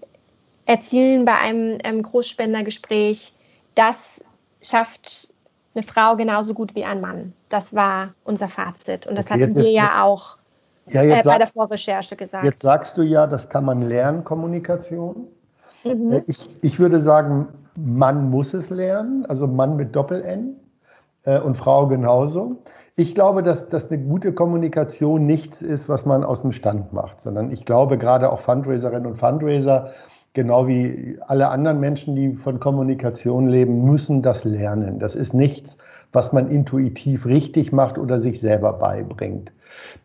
erzielen 0.68 1.26
bei 1.26 1.36
einem 1.36 1.78
ähm, 1.84 2.04
Großspendergespräch, 2.04 3.34
das 3.74 4.24
schafft 4.62 5.34
eine 5.74 5.84
Frau 5.84 6.16
genauso 6.16 6.54
gut 6.54 6.76
wie 6.76 6.84
ein 6.84 7.02
Mann. 7.02 7.34
Das 7.50 7.74
war 7.74 8.14
unser 8.26 8.50
Fazit. 8.50 9.08
Und 9.08 9.16
das 9.16 9.32
okay, 9.32 9.44
hatten 9.44 9.56
wir 9.56 9.72
ja 9.72 10.04
auch 10.04 10.38
ja, 10.88 11.04
äh, 11.04 11.24
bei 11.24 11.38
der 11.38 11.48
Vorrecherche 11.48 12.16
gesagt. 12.16 12.44
Jetzt 12.44 12.62
sagst 12.62 12.98
du 12.98 13.02
ja, 13.02 13.28
das 13.28 13.50
kann 13.50 13.66
man 13.66 13.82
lernen, 13.82 14.24
Kommunikation. 14.24 15.28
Mhm. 15.84 16.12
Äh, 16.12 16.24
ich, 16.28 16.46
ich 16.62 16.80
würde 16.80 17.00
sagen, 17.00 17.48
Mann 17.76 18.30
muss 18.30 18.54
es 18.54 18.70
lernen, 18.70 19.26
also 19.28 19.48
Mann 19.48 19.78
mit 19.78 19.96
Doppel-N 19.96 20.56
äh, 21.24 21.40
und 21.40 21.56
Frau 21.56 21.88
genauso. 21.88 22.58
Ich 22.96 23.14
glaube, 23.14 23.44
dass, 23.44 23.70
dass 23.70 23.92
eine 23.92 24.02
gute 24.04 24.34
Kommunikation 24.34 25.26
nichts 25.28 25.62
ist, 25.62 25.88
was 25.88 26.06
man 26.06 26.24
aus 26.24 26.42
dem 26.42 26.52
Stand 26.52 26.92
macht, 26.92 27.22
sondern 27.22 27.52
ich 27.52 27.64
glaube, 27.64 27.98
gerade 28.00 28.32
auch 28.32 28.40
Fundraiserinnen 28.40 29.06
und 29.06 29.16
Fundraiser, 29.18 29.92
genau 30.34 30.68
wie 30.68 31.18
alle 31.28 31.50
anderen 31.50 31.80
Menschen, 31.80 32.16
die 32.16 32.34
von 32.34 32.60
Kommunikation 32.60 33.48
leben, 33.48 33.84
müssen 33.84 34.22
das 34.22 34.44
lernen. 34.44 35.00
Das 35.00 35.16
ist 35.16 35.34
nichts, 35.34 35.78
was 36.12 36.34
man 36.34 36.50
intuitiv 36.50 37.26
richtig 37.26 37.72
macht 37.72 37.98
oder 37.98 38.20
sich 38.20 38.40
selber 38.40 38.74
beibringt. 38.74 39.52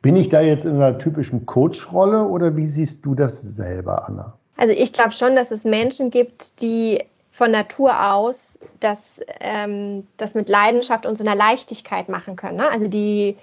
Bin 0.00 0.16
ich 0.16 0.28
da 0.28 0.40
jetzt 0.40 0.64
in 0.64 0.74
einer 0.74 0.98
typischen 0.98 1.46
Coach-Rolle 1.46 2.26
oder 2.26 2.56
wie 2.56 2.66
siehst 2.66 3.04
du 3.04 3.14
das 3.14 3.40
selber, 3.40 4.08
Anna? 4.08 4.34
Also 4.56 4.74
ich 4.76 4.92
glaube 4.92 5.12
schon, 5.12 5.34
dass 5.34 5.50
es 5.50 5.64
Menschen 5.64 6.10
gibt, 6.10 6.60
die 6.60 6.98
von 7.30 7.50
Natur 7.50 8.12
aus 8.12 8.58
das, 8.80 9.20
ähm, 9.40 10.06
das 10.18 10.34
mit 10.34 10.48
Leidenschaft 10.48 11.06
und 11.06 11.16
so 11.16 11.24
einer 11.24 11.34
Leichtigkeit 11.34 12.08
machen 12.08 12.36
können. 12.36 12.56
Ne? 12.56 12.70
Also 12.70 12.88
die 12.88 13.36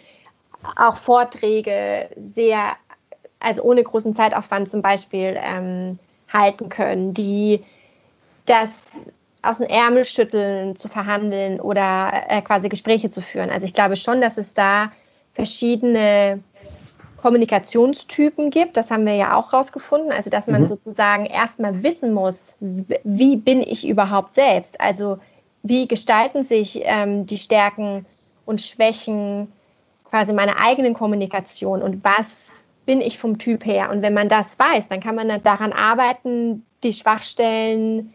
auch 0.75 0.95
Vorträge 0.95 2.09
sehr, 2.15 2.73
also 3.39 3.63
ohne 3.63 3.83
großen 3.83 4.13
Zeitaufwand 4.13 4.69
zum 4.69 4.81
Beispiel 4.81 5.37
ähm, 5.41 5.97
halten 6.31 6.69
können, 6.69 7.13
die 7.13 7.61
das 8.45 8.69
aus 9.41 9.57
dem 9.57 9.67
Ärmel 9.67 10.05
schütteln, 10.05 10.75
zu 10.75 10.87
verhandeln 10.87 11.59
oder 11.61 12.11
äh, 12.27 12.41
quasi 12.41 12.69
Gespräche 12.69 13.09
zu 13.09 13.21
führen. 13.21 13.49
Also 13.49 13.65
ich 13.65 13.73
glaube 13.73 13.95
schon, 13.95 14.21
dass 14.21 14.37
es 14.37 14.53
da 14.53 14.91
verschiedene 15.33 16.41
Kommunikationstypen 17.21 18.49
gibt. 18.49 18.77
Das 18.77 18.91
haben 18.91 19.05
wir 19.05 19.15
ja 19.15 19.35
auch 19.35 19.53
rausgefunden. 19.53 20.11
Also, 20.11 20.29
dass 20.29 20.47
man 20.47 20.61
mhm. 20.61 20.67
sozusagen 20.67 21.25
erstmal 21.25 21.83
wissen 21.83 22.13
muss, 22.13 22.55
wie 22.59 23.35
bin 23.35 23.61
ich 23.61 23.87
überhaupt 23.87 24.35
selbst? 24.35 24.79
Also, 24.79 25.19
wie 25.63 25.87
gestalten 25.87 26.43
sich 26.43 26.81
ähm, 26.83 27.25
die 27.25 27.37
Stärken 27.37 28.05
und 28.45 28.61
Schwächen 28.61 29.51
quasi 30.09 30.33
meiner 30.33 30.59
eigenen 30.59 30.93
Kommunikation 30.93 31.81
und 31.81 32.03
was 32.03 32.63
bin 32.85 33.01
ich 33.01 33.19
vom 33.19 33.37
Typ 33.37 33.65
her? 33.65 33.89
Und 33.91 34.01
wenn 34.01 34.13
man 34.13 34.29
das 34.29 34.57
weiß, 34.57 34.87
dann 34.87 34.99
kann 34.99 35.15
man 35.15 35.41
daran 35.43 35.73
arbeiten, 35.73 36.65
die 36.83 36.93
Schwachstellen, 36.93 38.13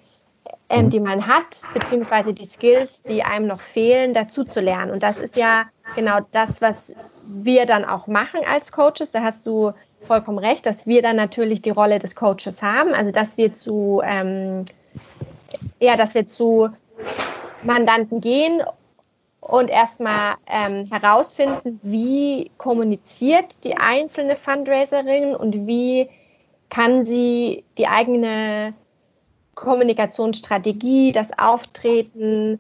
ähm, 0.69 0.87
mhm. 0.87 0.91
die 0.91 1.01
man 1.01 1.27
hat, 1.27 1.63
beziehungsweise 1.73 2.35
die 2.35 2.45
Skills, 2.45 3.03
die 3.03 3.23
einem 3.23 3.47
noch 3.47 3.61
fehlen, 3.61 4.15
dazu 4.15 4.45
zu 4.45 4.61
lernen. 4.61 4.91
Und 4.91 5.03
das 5.03 5.19
ist 5.19 5.37
ja 5.37 5.65
genau 5.95 6.21
das, 6.33 6.61
was 6.61 6.95
wir 7.27 7.67
dann 7.67 7.85
auch 7.85 8.07
machen 8.07 8.41
als 8.51 8.73
Coaches. 8.73 9.11
Da 9.11 9.23
hast 9.23 9.47
du 9.47 9.73
vollkommen 10.03 10.39
recht, 10.39 10.67
dass 10.67 10.87
wir 10.87 11.03
dann 11.03 11.17
natürlich 11.17 11.63
die 11.63 11.71
Rolle 11.71 11.99
des 11.99 12.15
Coaches 12.15 12.63
haben. 12.63 12.95
Also 12.95 13.11
dass 13.11 13.37
wir 13.37 13.53
zu, 13.53 14.03
ähm, 14.05 14.65
ja, 15.81 15.97
dass 15.97 16.15
wir 16.15 16.27
zu 16.27 16.71
Mandanten 17.63 18.21
gehen 18.21 18.63
und 19.49 19.71
erstmal 19.71 20.37
ähm, 20.47 20.87
herausfinden, 20.91 21.79
wie 21.83 22.51
kommuniziert 22.57 23.65
die 23.65 23.77
einzelne 23.77 24.37
Fundraiserin 24.37 25.37
und 25.37 25.67
wie 25.67 26.09
kann 26.71 27.05
sie 27.05 27.65
die 27.79 27.87
eigene 27.87 28.75
Kommunikationsstrategie, 29.55 31.13
das 31.13 31.39
Auftreten, 31.39 32.59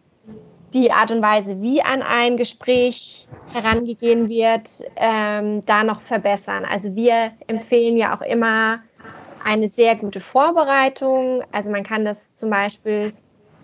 die 0.74 0.92
Art 0.92 1.10
und 1.10 1.22
Weise, 1.22 1.60
wie 1.62 1.82
an 1.82 2.02
ein 2.02 2.36
Gespräch 2.36 3.26
herangegeben 3.52 4.28
wird, 4.28 4.82
ähm, 4.96 5.64
da 5.64 5.84
noch 5.84 6.00
verbessern. 6.00 6.64
Also 6.64 6.94
wir 6.94 7.32
empfehlen 7.46 7.96
ja 7.96 8.16
auch 8.16 8.22
immer 8.22 8.80
eine 9.44 9.68
sehr 9.68 9.94
gute 9.96 10.20
Vorbereitung. 10.20 11.42
Also 11.52 11.70
man 11.70 11.84
kann 11.84 12.04
das 12.04 12.34
zum 12.34 12.50
Beispiel 12.50 13.12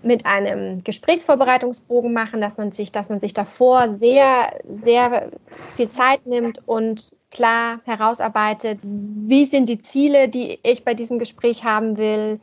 mit 0.02 0.26
einem 0.26 0.82
Gesprächsvorbereitungsbogen 0.82 2.12
machen, 2.12 2.40
dass 2.40 2.56
man 2.56 2.72
sich, 2.72 2.92
dass 2.92 3.08
man 3.08 3.20
sich 3.20 3.34
davor 3.34 3.88
sehr, 3.90 4.52
sehr 4.64 5.30
viel 5.76 5.90
Zeit 5.90 6.26
nimmt 6.26 6.60
und 6.66 7.16
klar 7.30 7.80
herausarbeitet, 7.84 8.78
wie 8.82 9.44
sind 9.44 9.68
die 9.68 9.82
Ziele, 9.82 10.28
die 10.28 10.58
ich 10.62 10.84
bei 10.84 10.94
diesem 10.94 11.18
Gespräch 11.18 11.64
haben 11.64 11.96
will, 11.96 12.40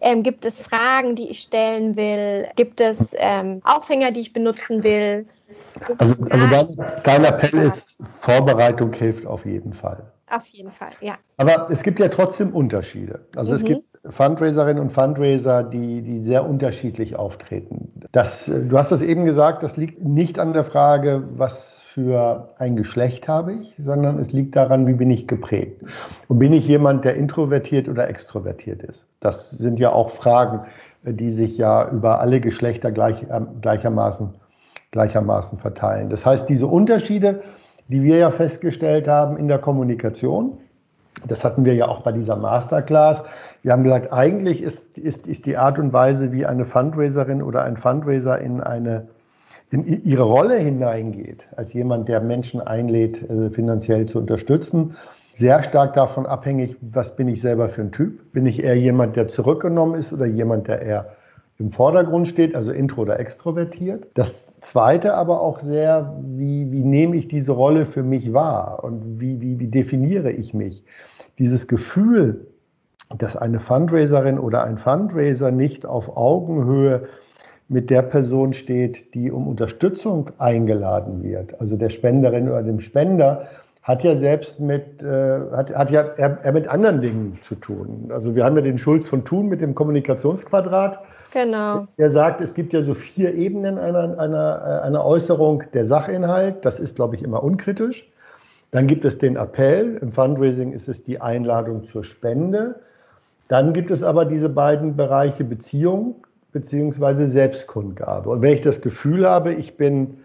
ähm, 0.00 0.22
gibt 0.22 0.44
es 0.44 0.62
Fragen, 0.62 1.14
die 1.14 1.30
ich 1.30 1.40
stellen 1.40 1.96
will? 1.96 2.48
Gibt 2.56 2.80
es 2.80 3.14
ähm, 3.18 3.60
Aufhänger, 3.64 4.10
die 4.10 4.20
ich 4.20 4.32
benutzen 4.32 4.82
will? 4.82 5.26
Also, 5.98 6.24
also 6.24 6.46
dein, 6.46 7.02
dein 7.02 7.24
Appell 7.24 7.66
ist, 7.66 8.00
Vorbereitung 8.06 8.92
hilft 8.92 9.26
auf 9.26 9.44
jeden 9.44 9.72
Fall. 9.72 10.10
Auf 10.30 10.46
jeden 10.46 10.70
Fall, 10.70 10.90
ja. 11.00 11.18
Aber 11.36 11.68
es 11.70 11.82
gibt 11.82 11.98
ja 11.98 12.08
trotzdem 12.08 12.54
Unterschiede. 12.54 13.20
Also 13.34 13.50
mhm. 13.50 13.56
es 13.56 13.64
gibt 13.64 13.84
Fundraiserinnen 14.08 14.82
und 14.82 14.90
Fundraiser, 14.90 15.62
die, 15.62 16.00
die 16.02 16.22
sehr 16.22 16.48
unterschiedlich 16.48 17.16
auftreten. 17.16 17.92
Das, 18.12 18.46
du 18.46 18.78
hast 18.78 18.92
das 18.92 19.02
eben 19.02 19.24
gesagt, 19.24 19.62
das 19.62 19.76
liegt 19.76 20.02
nicht 20.02 20.38
an 20.38 20.52
der 20.52 20.64
Frage, 20.64 21.22
was 21.36 21.80
für 21.80 22.48
ein 22.58 22.76
Geschlecht 22.76 23.28
habe 23.28 23.54
ich, 23.54 23.74
sondern 23.82 24.18
es 24.18 24.32
liegt 24.32 24.56
daran, 24.56 24.86
wie 24.86 24.94
bin 24.94 25.10
ich 25.10 25.26
geprägt. 25.26 25.82
Und 26.28 26.38
bin 26.38 26.52
ich 26.52 26.66
jemand, 26.66 27.04
der 27.04 27.16
introvertiert 27.16 27.88
oder 27.88 28.08
extrovertiert 28.08 28.82
ist? 28.82 29.06
Das 29.18 29.50
sind 29.50 29.78
ja 29.78 29.92
auch 29.92 30.08
Fragen, 30.08 30.60
die 31.02 31.30
sich 31.30 31.58
ja 31.58 31.90
über 31.90 32.20
alle 32.20 32.40
Geschlechter 32.40 32.92
gleich, 32.92 33.22
äh, 33.24 33.40
gleichermaßen, 33.60 34.30
gleichermaßen 34.92 35.58
verteilen. 35.58 36.08
Das 36.10 36.24
heißt, 36.24 36.48
diese 36.48 36.66
Unterschiede, 36.66 37.40
die 37.88 38.02
wir 38.02 38.16
ja 38.16 38.30
festgestellt 38.30 39.08
haben 39.08 39.36
in 39.36 39.48
der 39.48 39.58
Kommunikation, 39.58 40.58
das 41.26 41.44
hatten 41.44 41.64
wir 41.64 41.74
ja 41.74 41.88
auch 41.88 42.00
bei 42.00 42.12
dieser 42.12 42.36
Masterclass. 42.36 43.24
Wir 43.62 43.72
haben 43.72 43.82
gesagt, 43.82 44.12
eigentlich 44.12 44.62
ist, 44.62 44.96
ist, 44.96 45.26
ist 45.26 45.46
die 45.46 45.56
Art 45.56 45.78
und 45.78 45.92
Weise, 45.92 46.32
wie 46.32 46.46
eine 46.46 46.64
Fundraiserin 46.64 47.42
oder 47.42 47.62
ein 47.62 47.76
Fundraiser 47.76 48.38
in 48.40 48.60
eine 48.60 49.08
in 49.72 50.04
ihre 50.04 50.24
Rolle 50.24 50.58
hineingeht, 50.58 51.46
als 51.56 51.72
jemand, 51.72 52.08
der 52.08 52.20
Menschen 52.20 52.60
einlädt, 52.60 53.22
äh, 53.30 53.50
finanziell 53.50 54.06
zu 54.06 54.18
unterstützen, 54.18 54.96
sehr 55.32 55.62
stark 55.62 55.94
davon 55.94 56.26
abhängig, 56.26 56.76
was 56.80 57.14
bin 57.14 57.28
ich 57.28 57.40
selber 57.40 57.68
für 57.68 57.82
ein 57.82 57.92
Typ. 57.92 58.32
Bin 58.32 58.46
ich 58.46 58.62
eher 58.62 58.76
jemand, 58.76 59.14
der 59.14 59.28
zurückgenommen 59.28 59.94
ist 59.94 60.12
oder 60.12 60.26
jemand, 60.26 60.66
der 60.66 60.82
eher 60.82 61.12
im 61.60 61.70
Vordergrund 61.70 62.26
steht, 62.26 62.54
also 62.54 62.72
intro 62.72 63.02
oder 63.02 63.20
extrovertiert. 63.20 64.06
Das 64.14 64.58
Zweite 64.60 65.14
aber 65.14 65.42
auch 65.42 65.60
sehr, 65.60 66.18
wie, 66.24 66.72
wie 66.72 66.82
nehme 66.82 67.16
ich 67.16 67.28
diese 67.28 67.52
Rolle 67.52 67.84
für 67.84 68.02
mich 68.02 68.32
wahr 68.32 68.82
und 68.82 69.20
wie, 69.20 69.40
wie, 69.42 69.58
wie 69.58 69.68
definiere 69.68 70.32
ich 70.32 70.54
mich. 70.54 70.82
Dieses 71.38 71.68
Gefühl, 71.68 72.46
dass 73.18 73.36
eine 73.36 73.60
Fundraiserin 73.60 74.38
oder 74.38 74.64
ein 74.64 74.78
Fundraiser 74.78 75.50
nicht 75.50 75.84
auf 75.84 76.16
Augenhöhe 76.16 77.02
mit 77.68 77.90
der 77.90 78.02
Person 78.02 78.54
steht, 78.54 79.14
die 79.14 79.30
um 79.30 79.46
Unterstützung 79.46 80.30
eingeladen 80.38 81.22
wird, 81.22 81.60
also 81.60 81.76
der 81.76 81.90
Spenderin 81.90 82.48
oder 82.48 82.62
dem 82.62 82.80
Spender, 82.80 83.46
hat 83.82 84.02
ja 84.02 84.16
selbst 84.16 84.60
mit, 84.60 85.02
äh, 85.02 85.40
hat, 85.52 85.74
hat 85.74 85.90
ja 85.90 86.02
er, 86.16 86.38
er 86.42 86.52
mit 86.52 86.68
anderen 86.68 87.00
Dingen 87.00 87.38
zu 87.42 87.54
tun. 87.54 88.10
Also 88.10 88.34
wir 88.34 88.44
haben 88.44 88.56
ja 88.56 88.62
den 88.62 88.78
Schulz 88.78 89.06
von 89.06 89.24
Thun 89.24 89.48
mit 89.48 89.60
dem 89.60 89.74
Kommunikationsquadrat. 89.74 91.00
Genau. 91.32 91.86
Der 91.98 92.10
sagt, 92.10 92.40
es 92.40 92.54
gibt 92.54 92.72
ja 92.72 92.82
so 92.82 92.94
vier 92.94 93.34
Ebenen 93.34 93.78
einer, 93.78 94.18
einer, 94.18 94.82
einer 94.82 95.04
Äußerung. 95.04 95.62
Der 95.72 95.86
Sachinhalt, 95.86 96.64
das 96.64 96.80
ist, 96.80 96.96
glaube 96.96 97.14
ich, 97.16 97.22
immer 97.22 97.42
unkritisch. 97.42 98.08
Dann 98.70 98.86
gibt 98.86 99.04
es 99.04 99.18
den 99.18 99.36
Appell. 99.36 99.98
Im 100.00 100.12
Fundraising 100.12 100.72
ist 100.72 100.88
es 100.88 101.02
die 101.02 101.20
Einladung 101.20 101.88
zur 101.90 102.04
Spende. 102.04 102.80
Dann 103.48 103.72
gibt 103.72 103.90
es 103.90 104.02
aber 104.02 104.24
diese 104.24 104.48
beiden 104.48 104.96
Bereiche 104.96 105.44
Beziehung 105.44 106.24
beziehungsweise 106.52 107.26
Selbstkundgabe. 107.26 108.30
Und 108.30 108.42
wenn 108.42 108.54
ich 108.54 108.60
das 108.60 108.80
Gefühl 108.80 109.28
habe, 109.28 109.52
ich 109.52 109.76
bin, 109.76 110.18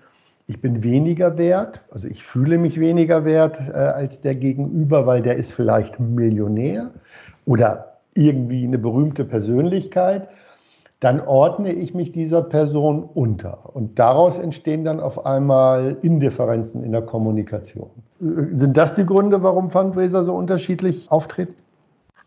ich 0.47 0.61
bin 0.61 0.83
weniger 0.83 1.37
wert, 1.37 1.81
also 1.91 2.07
ich 2.07 2.23
fühle 2.23 2.57
mich 2.57 2.79
weniger 2.79 3.25
wert 3.25 3.59
äh, 3.69 3.73
als 3.73 4.21
der 4.21 4.35
Gegenüber, 4.35 5.05
weil 5.05 5.21
der 5.21 5.37
ist 5.37 5.53
vielleicht 5.53 5.99
Millionär 5.99 6.91
oder 7.45 7.97
irgendwie 8.13 8.63
eine 8.63 8.77
berühmte 8.77 9.25
Persönlichkeit, 9.25 10.29
dann 10.99 11.21
ordne 11.21 11.73
ich 11.73 11.93
mich 11.93 12.11
dieser 12.11 12.41
Person 12.41 13.07
unter. 13.13 13.69
Und 13.73 13.99
daraus 13.99 14.37
entstehen 14.37 14.85
dann 14.85 14.99
auf 14.99 15.25
einmal 15.25 15.97
Indifferenzen 16.01 16.83
in 16.83 16.91
der 16.91 17.01
Kommunikation. 17.01 17.89
Sind 18.19 18.77
das 18.77 18.93
die 18.95 19.05
Gründe, 19.05 19.43
warum 19.43 19.69
Fundraiser 19.69 20.23
so 20.23 20.33
unterschiedlich 20.33 21.11
auftreten? 21.11 21.55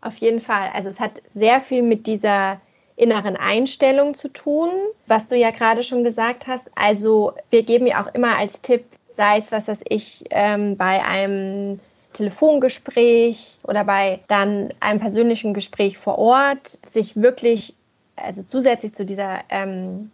Auf 0.01 0.17
jeden 0.17 0.39
Fall. 0.39 0.69
Also 0.73 0.89
es 0.89 0.99
hat 0.99 1.21
sehr 1.29 1.59
viel 1.59 1.81
mit 1.81 2.07
dieser 2.07 2.61
inneren 2.95 3.37
Einstellung 3.37 4.13
zu 4.13 4.27
tun, 4.27 4.69
was 5.07 5.29
du 5.29 5.35
ja 5.35 5.51
gerade 5.51 5.83
schon 5.83 6.03
gesagt 6.03 6.47
hast. 6.47 6.69
Also 6.75 7.33
wir 7.49 7.63
geben 7.63 7.87
ja 7.87 8.03
auch 8.03 8.13
immer 8.13 8.37
als 8.37 8.61
Tipp, 8.61 8.85
sei 9.15 9.37
es, 9.39 9.51
was 9.51 9.67
weiß 9.67 9.83
ich, 9.89 10.25
ähm, 10.31 10.77
bei 10.77 11.03
einem 11.03 11.79
Telefongespräch 12.13 13.59
oder 13.63 13.83
bei 13.83 14.19
dann 14.27 14.69
einem 14.79 14.99
persönlichen 14.99 15.53
Gespräch 15.53 15.97
vor 15.97 16.17
Ort, 16.17 16.79
sich 16.87 17.15
wirklich, 17.15 17.75
also 18.23 18.43
zusätzlich 18.43 18.93
zu 18.93 19.05
dieser 19.05 19.39
ähm, 19.49 20.11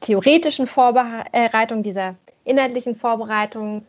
theoretischen 0.00 0.66
Vorbereitung, 0.66 1.82
dieser 1.82 2.16
inhaltlichen 2.44 2.94
Vorbereitung 2.94 3.84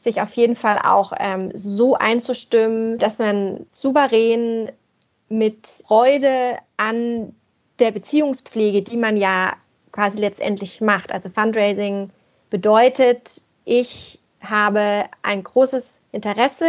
sich 0.00 0.20
auf 0.20 0.32
jeden 0.34 0.54
Fall 0.54 0.78
auch 0.78 1.12
ähm, 1.18 1.50
so 1.54 1.94
einzustimmen, 1.94 2.98
dass 2.98 3.18
man 3.18 3.66
souverän 3.72 4.70
mit 5.28 5.66
Freude 5.86 6.58
an 6.76 7.34
der 7.78 7.90
Beziehungspflege, 7.90 8.82
die 8.82 8.96
man 8.96 9.16
ja 9.16 9.54
quasi 9.92 10.20
letztendlich 10.20 10.80
macht. 10.80 11.10
Also 11.10 11.30
Fundraising 11.30 12.10
bedeutet, 12.50 13.42
ich 13.64 14.20
habe 14.40 15.04
ein 15.22 15.42
großes 15.42 16.02
Interesse 16.12 16.66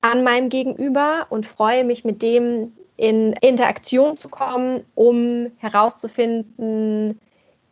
an 0.00 0.22
meinem 0.22 0.48
Gegenüber 0.48 1.26
und 1.30 1.46
freue 1.46 1.84
mich 1.84 2.04
mit 2.04 2.22
dem 2.22 2.72
in 2.96 3.34
Interaktion 3.34 4.16
zu 4.16 4.28
kommen, 4.28 4.84
um 4.94 5.52
herauszufinden, 5.58 7.20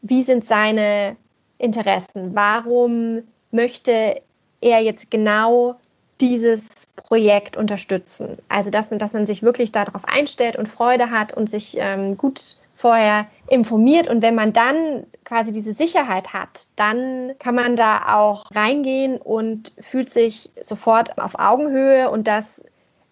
wie 0.02 0.22
sind 0.22 0.44
seine 0.44 1.16
Interessen, 1.58 2.34
warum 2.34 3.22
möchte 3.50 4.20
er 4.60 4.80
jetzt 4.80 5.10
genau 5.10 5.76
dieses 6.20 6.86
Projekt 6.96 7.56
unterstützen. 7.56 8.38
Also 8.48 8.70
dass 8.70 8.90
man, 8.90 8.98
dass 8.98 9.14
man 9.14 9.26
sich 9.26 9.42
wirklich 9.42 9.72
darauf 9.72 10.04
einstellt 10.04 10.56
und 10.56 10.68
Freude 10.68 11.10
hat 11.10 11.32
und 11.32 11.48
sich 11.48 11.76
ähm, 11.78 12.16
gut 12.16 12.56
vorher 12.84 13.24
informiert. 13.48 14.08
Und 14.08 14.20
wenn 14.20 14.34
man 14.34 14.52
dann 14.52 15.04
quasi 15.24 15.52
diese 15.52 15.72
Sicherheit 15.72 16.34
hat, 16.34 16.68
dann 16.76 17.32
kann 17.38 17.54
man 17.54 17.76
da 17.76 18.18
auch 18.18 18.44
reingehen 18.54 19.16
und 19.16 19.72
fühlt 19.80 20.10
sich 20.10 20.50
sofort 20.60 21.16
auf 21.16 21.38
Augenhöhe. 21.38 22.10
Und 22.10 22.28
das, 22.28 22.62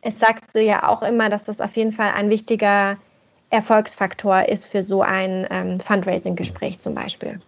es 0.02 0.20
sagst 0.20 0.54
du 0.54 0.60
ja 0.60 0.86
auch 0.86 1.02
immer, 1.02 1.30
dass 1.30 1.44
das 1.44 1.62
auf 1.62 1.74
jeden 1.74 1.90
Fall 1.90 2.10
ein 2.14 2.28
wichtiger 2.28 2.98
Erfolgsfaktor 3.48 4.46
ist 4.46 4.66
für 4.66 4.82
so 4.82 5.00
ein 5.00 5.46
ähm, 5.50 5.80
Fundraising-Gespräch 5.80 6.78
zum 6.78 6.94
Beispiel. 6.94 7.40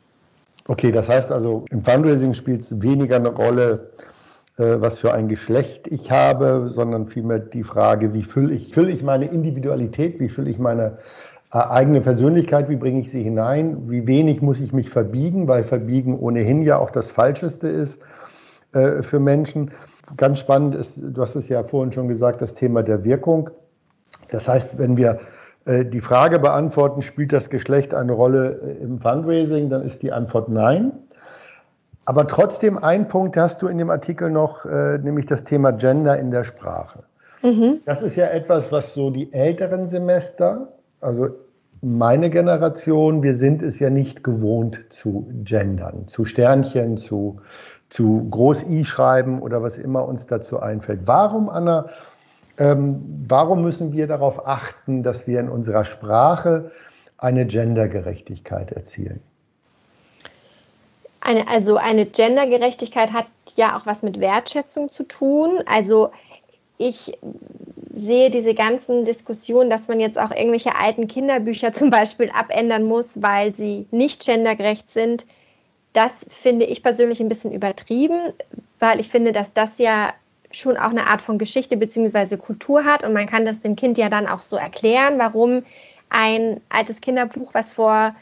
Okay, 0.66 0.92
das 0.92 1.10
heißt 1.10 1.30
also, 1.30 1.66
im 1.70 1.82
Fundraising 1.82 2.32
spielt 2.32 2.62
es 2.62 2.80
weniger 2.80 3.16
eine 3.16 3.34
Rolle, 3.34 3.90
äh, 4.56 4.76
was 4.78 4.98
für 4.98 5.12
ein 5.12 5.28
Geschlecht 5.28 5.88
ich 5.88 6.10
habe, 6.10 6.70
sondern 6.72 7.06
vielmehr 7.06 7.38
die 7.38 7.64
Frage, 7.64 8.14
wie 8.14 8.22
fülle 8.22 8.54
ich, 8.54 8.72
fülle 8.72 8.92
ich 8.92 9.02
meine 9.02 9.26
Individualität, 9.26 10.20
wie 10.20 10.30
fülle 10.30 10.48
ich 10.48 10.58
meine 10.58 10.96
eigene 11.54 12.00
Persönlichkeit, 12.00 12.68
wie 12.68 12.76
bringe 12.76 13.00
ich 13.00 13.10
sie 13.10 13.22
hinein, 13.22 13.90
wie 13.90 14.06
wenig 14.06 14.42
muss 14.42 14.60
ich 14.60 14.72
mich 14.72 14.90
verbiegen, 14.90 15.46
weil 15.48 15.64
Verbiegen 15.64 16.18
ohnehin 16.18 16.62
ja 16.62 16.78
auch 16.78 16.90
das 16.90 17.10
Falscheste 17.10 17.68
ist 17.68 18.00
äh, 18.72 19.02
für 19.02 19.20
Menschen. 19.20 19.70
Ganz 20.16 20.40
spannend 20.40 20.74
ist, 20.74 21.00
du 21.00 21.22
hast 21.22 21.34
es 21.34 21.48
ja 21.48 21.62
vorhin 21.64 21.92
schon 21.92 22.08
gesagt, 22.08 22.42
das 22.42 22.54
Thema 22.54 22.82
der 22.82 23.04
Wirkung. 23.04 23.50
Das 24.30 24.48
heißt, 24.48 24.78
wenn 24.78 24.96
wir 24.96 25.20
die 25.66 26.02
Frage 26.02 26.38
beantworten, 26.40 27.00
spielt 27.00 27.32
das 27.32 27.48
Geschlecht 27.48 27.94
eine 27.94 28.12
Rolle 28.12 28.76
im 28.82 28.98
Fundraising, 28.98 29.70
dann 29.70 29.82
ist 29.82 30.02
die 30.02 30.12
Antwort 30.12 30.50
nein. 30.50 30.92
Aber 32.04 32.26
trotzdem 32.26 32.76
ein 32.78 33.08
Punkt 33.08 33.36
hast 33.36 33.62
du 33.62 33.68
in 33.68 33.78
dem 33.78 33.90
Artikel 33.90 34.30
noch, 34.30 34.66
äh, 34.66 34.98
nämlich 34.98 35.26
das 35.26 35.44
Thema 35.44 35.72
Gender 35.72 36.18
in 36.18 36.30
der 36.30 36.44
Sprache. 36.44 37.00
Mhm. 37.42 37.80
Das 37.86 38.02
ist 38.02 38.16
ja 38.16 38.26
etwas, 38.26 38.70
was 38.72 38.94
so 38.94 39.10
die 39.10 39.32
älteren 39.32 39.86
Semester, 39.86 40.68
also 41.00 41.30
meine 41.84 42.30
Generation, 42.30 43.22
wir 43.22 43.34
sind 43.34 43.62
es 43.62 43.78
ja 43.78 43.90
nicht 43.90 44.24
gewohnt 44.24 44.86
zu 44.88 45.28
gendern, 45.44 46.08
zu 46.08 46.24
Sternchen, 46.24 46.96
zu, 46.96 47.40
zu 47.90 48.26
Groß-I 48.30 48.84
schreiben 48.84 49.42
oder 49.42 49.62
was 49.62 49.76
immer 49.76 50.06
uns 50.06 50.26
dazu 50.26 50.60
einfällt. 50.60 51.00
Warum, 51.04 51.48
Anna, 51.48 51.90
ähm, 52.58 53.02
warum 53.28 53.62
müssen 53.62 53.92
wir 53.92 54.06
darauf 54.06 54.46
achten, 54.46 55.02
dass 55.02 55.26
wir 55.26 55.40
in 55.40 55.48
unserer 55.48 55.84
Sprache 55.84 56.72
eine 57.18 57.46
Gendergerechtigkeit 57.46 58.72
erzielen? 58.72 59.20
Eine, 61.20 61.48
also 61.48 61.76
eine 61.76 62.06
Gendergerechtigkeit 62.06 63.12
hat 63.12 63.26
ja 63.56 63.76
auch 63.76 63.86
was 63.86 64.02
mit 64.02 64.20
Wertschätzung 64.20 64.90
zu 64.90 65.04
tun. 65.04 65.62
Also 65.66 66.10
ich 66.78 67.18
sehe 67.94 68.30
diese 68.30 68.54
ganzen 68.54 69.04
Diskussionen, 69.04 69.70
dass 69.70 69.88
man 69.88 70.00
jetzt 70.00 70.18
auch 70.18 70.30
irgendwelche 70.30 70.76
alten 70.76 71.06
Kinderbücher 71.06 71.72
zum 71.72 71.90
Beispiel 71.90 72.30
abändern 72.30 72.84
muss, 72.84 73.22
weil 73.22 73.54
sie 73.54 73.86
nicht 73.90 74.24
gendergerecht 74.24 74.90
sind. 74.90 75.26
Das 75.92 76.26
finde 76.28 76.66
ich 76.66 76.82
persönlich 76.82 77.20
ein 77.20 77.28
bisschen 77.28 77.52
übertrieben, 77.52 78.32
weil 78.80 79.00
ich 79.00 79.08
finde, 79.08 79.32
dass 79.32 79.54
das 79.54 79.78
ja 79.78 80.12
schon 80.50 80.76
auch 80.76 80.90
eine 80.90 81.06
Art 81.06 81.22
von 81.22 81.38
Geschichte 81.38 81.76
bzw. 81.76 82.36
Kultur 82.36 82.84
hat 82.84 83.04
und 83.04 83.12
man 83.12 83.26
kann 83.26 83.44
das 83.44 83.60
dem 83.60 83.76
Kind 83.76 83.98
ja 83.98 84.08
dann 84.08 84.26
auch 84.26 84.40
so 84.40 84.56
erklären, 84.56 85.18
warum 85.18 85.64
ein 86.10 86.60
altes 86.68 87.00
Kinderbuch, 87.00 87.54
was 87.54 87.72
vor 87.72 88.14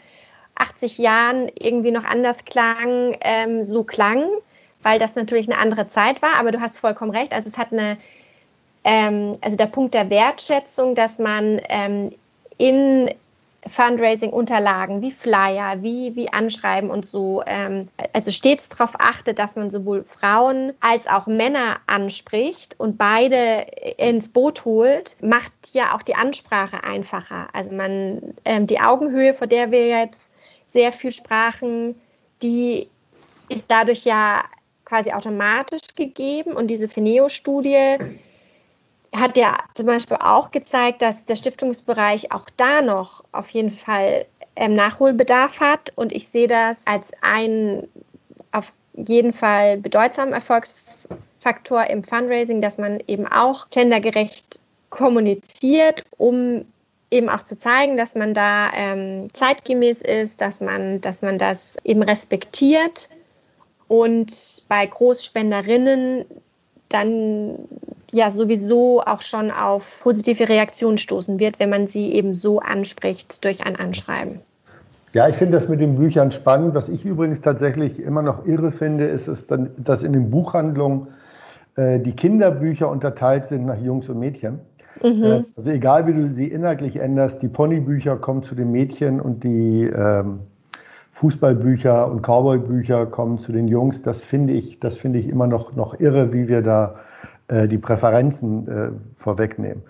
80 0.54 0.98
Jahren 0.98 1.50
irgendwie 1.58 1.90
noch 1.90 2.04
anders 2.04 2.44
klang, 2.44 3.16
ähm, 3.20 3.64
so 3.64 3.85
klang, 3.85 4.24
weil 4.82 4.98
das 4.98 5.14
natürlich 5.14 5.50
eine 5.50 5.58
andere 5.58 5.88
Zeit 5.88 6.22
war. 6.22 6.37
Aber 6.37 6.52
du 6.52 6.61
hast 6.61 6.78
vollkommen 6.78 7.11
recht. 7.11 7.35
Also 7.35 7.48
es 7.48 7.58
hat 7.58 7.72
eine, 7.72 7.96
ähm, 8.85 9.37
also 9.40 9.57
der 9.57 9.66
Punkt 9.66 9.95
der 9.95 10.11
Wertschätzung, 10.11 10.95
dass 10.95 11.18
man 11.18 11.61
ähm, 11.68 12.12
in 12.59 13.11
Fundraising-Unterlagen 13.66 15.03
wie 15.03 15.12
Flyer, 15.12 15.83
wie, 15.83 16.16
wie 16.16 16.33
Anschreiben 16.33 16.90
und 16.90 17.07
so, 17.07 17.42
ähm, 17.47 17.88
also 18.12 18.33
stets 18.33 18.68
darauf 18.68 18.95
achtet, 18.99 19.38
dass 19.38 19.55
man 19.55 19.71
sowohl 19.71 20.03
Frauen 20.03 20.73
als 20.81 21.07
auch 21.07 21.27
Männer 21.29 21.79
anspricht 21.87 22.79
und 22.79 22.99
beide 22.99 23.66
ins 23.99 24.29
Boot 24.29 24.64
holt, 24.64 25.16
macht 25.23 25.53
ja 25.73 25.95
auch 25.95 26.03
die 26.03 26.16
Ansprache 26.16 26.83
einfacher. 26.83 27.49
Also 27.53 27.73
man, 27.73 28.35
ähm, 28.45 28.66
die 28.66 28.81
Augenhöhe, 28.81 29.33
vor 29.33 29.47
der 29.47 29.71
wir 29.71 29.87
jetzt 29.87 30.31
sehr 30.66 30.90
viel 30.90 31.12
sprachen, 31.12 31.95
die 32.42 32.88
ist 33.49 33.71
dadurch 33.71 34.05
ja 34.05 34.45
quasi 34.85 35.12
automatisch 35.12 35.95
gegeben. 35.95 36.53
Und 36.53 36.68
diese 36.68 36.88
Fineo-Studie 36.88 37.97
hat 39.14 39.37
ja 39.37 39.59
zum 39.75 39.87
Beispiel 39.87 40.16
auch 40.20 40.51
gezeigt, 40.51 41.03
dass 41.03 41.25
der 41.25 41.37
Stiftungsbereich 41.37 42.33
auch 42.33 42.46
da 42.57 42.83
noch 42.83 43.25
auf 43.33 43.51
jeden 43.51 43.70
Fall 43.70 44.27
ähm, 44.57 44.75
Nachholbedarf 44.75 45.61
hat. 45.61 45.92
Und 45.96 46.12
ich 46.12 46.29
sehe 46.29 46.48
das 46.48 46.87
als 46.87 47.11
einen 47.20 47.88
auf 48.53 48.72
jeden 48.94 49.33
Fall 49.33 49.79
bedeutsamen 49.79 50.33
Erfolgsfaktor 50.33 51.85
im 51.88 52.03
Fundraising, 52.03 52.61
dass 52.62 52.79
man 52.79 53.01
eben 53.07 53.27
auch 53.27 53.68
gendergerecht 53.70 54.61
kommuniziert, 54.90 56.05
um 56.18 56.64
eben 57.11 57.29
auch 57.29 57.42
zu 57.42 57.59
zeigen, 57.59 57.96
dass 57.96 58.14
man 58.14 58.35
da 58.35 58.70
ähm, 58.75 59.29
zeitgemäß 59.35 60.01
ist, 60.01 60.40
dass 60.40 60.61
man, 60.61 61.01
dass 61.01 61.22
man 61.22 61.38
das 61.38 61.77
eben 61.85 62.03
respektiert 62.03 63.11
und 63.88 64.64
bei 64.68 64.87
Großspenderinnen 64.87 66.25
dann 66.88 67.59
ja 68.12 68.31
sowieso 68.31 69.03
auch 69.03 69.22
schon 69.22 69.51
auf 69.51 70.01
positive 70.03 70.48
Reaktionen 70.48 70.98
stoßen 70.98 71.40
wird, 71.40 71.59
wenn 71.59 71.70
man 71.70 71.88
sie 71.88 72.12
eben 72.12 72.35
so 72.35 72.61
anspricht 72.61 73.44
durch 73.44 73.66
ein 73.66 73.77
Anschreiben. 73.77 74.40
Ja, 75.14 75.29
ich 75.29 75.37
finde 75.37 75.59
das 75.59 75.68
mit 75.68 75.81
den 75.81 75.96
Büchern 75.96 76.33
spannend. 76.33 76.75
Was 76.75 76.88
ich 76.88 77.05
übrigens 77.05 77.40
tatsächlich 77.40 78.01
immer 78.01 78.22
noch 78.22 78.46
irre 78.46 78.70
finde, 78.70 79.05
ist, 79.05 79.29
ist 79.29 79.51
dann, 79.51 79.70
dass 79.77 80.03
in 80.03 80.12
den 80.12 80.31
Buchhandlungen 80.31 81.09
äh, 81.77 81.98
die 82.01 82.12
Kinderbücher 82.12 82.88
unterteilt 82.88 83.44
sind 83.44 83.66
nach 83.66 83.79
Jungs 83.79 84.09
und 84.09 84.18
Mädchen. 84.18 84.61
Mhm. 85.03 85.22
Äh, 85.22 85.44
also 85.57 85.70
egal, 85.70 86.07
wie 86.07 86.14
du 86.14 86.29
sie 86.29 86.48
inhaltlich 86.48 86.96
änderst, 86.96 87.42
die 87.42 87.48
Ponybücher 87.48 88.16
kommen 88.16 88.42
zu 88.42 88.55
den 88.55 88.70
Mädchen 88.70 89.20
und 89.20 89.44
die 89.44 89.85
ähm, 89.85 90.40
Fußballbücher 91.12 92.11
und 92.11 92.22
Cowboybücher 92.22 93.07
kommen 93.07 93.38
zu 93.38 93.53
den 93.53 93.68
Jungs. 93.68 94.01
Das 94.01 94.22
finde 94.22 94.55
ich, 94.55 94.81
das 94.81 94.96
finde 94.96 95.18
ich 95.18 95.29
immer 95.29 95.46
noch, 95.46 95.77
noch 95.77 96.01
irre, 96.01 96.33
wie 96.33 96.48
wir 96.48 96.62
da 96.62 96.94
äh, 97.48 97.68
die 97.68 97.78
Präferenzen 97.78 98.68
äh, 98.68 98.90
vorwegnehmen. 99.16 99.83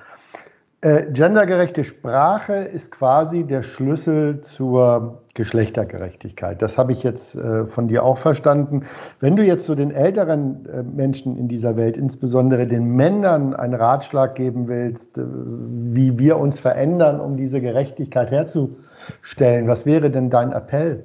Äh, 0.84 1.12
gendergerechte 1.12 1.84
Sprache 1.84 2.54
ist 2.54 2.90
quasi 2.90 3.44
der 3.44 3.62
Schlüssel 3.62 4.40
zur 4.40 5.22
Geschlechtergerechtigkeit. 5.34 6.60
Das 6.60 6.76
habe 6.76 6.90
ich 6.90 7.04
jetzt 7.04 7.36
äh, 7.36 7.66
von 7.66 7.86
dir 7.86 8.02
auch 8.02 8.18
verstanden. 8.18 8.86
Wenn 9.20 9.36
du 9.36 9.44
jetzt 9.44 9.64
so 9.64 9.76
den 9.76 9.92
älteren 9.92 10.66
äh, 10.66 10.82
Menschen 10.82 11.36
in 11.36 11.46
dieser 11.46 11.76
Welt, 11.76 11.96
insbesondere 11.96 12.66
den 12.66 12.96
Männern, 12.96 13.54
einen 13.54 13.74
Ratschlag 13.74 14.34
geben 14.34 14.66
willst, 14.66 15.18
äh, 15.18 15.22
wie 15.24 16.18
wir 16.18 16.38
uns 16.38 16.58
verändern, 16.58 17.20
um 17.20 17.36
diese 17.36 17.60
Gerechtigkeit 17.60 18.32
herzustellen, 18.32 19.68
was 19.68 19.86
wäre 19.86 20.10
denn 20.10 20.30
dein 20.30 20.50
Appell 20.50 21.04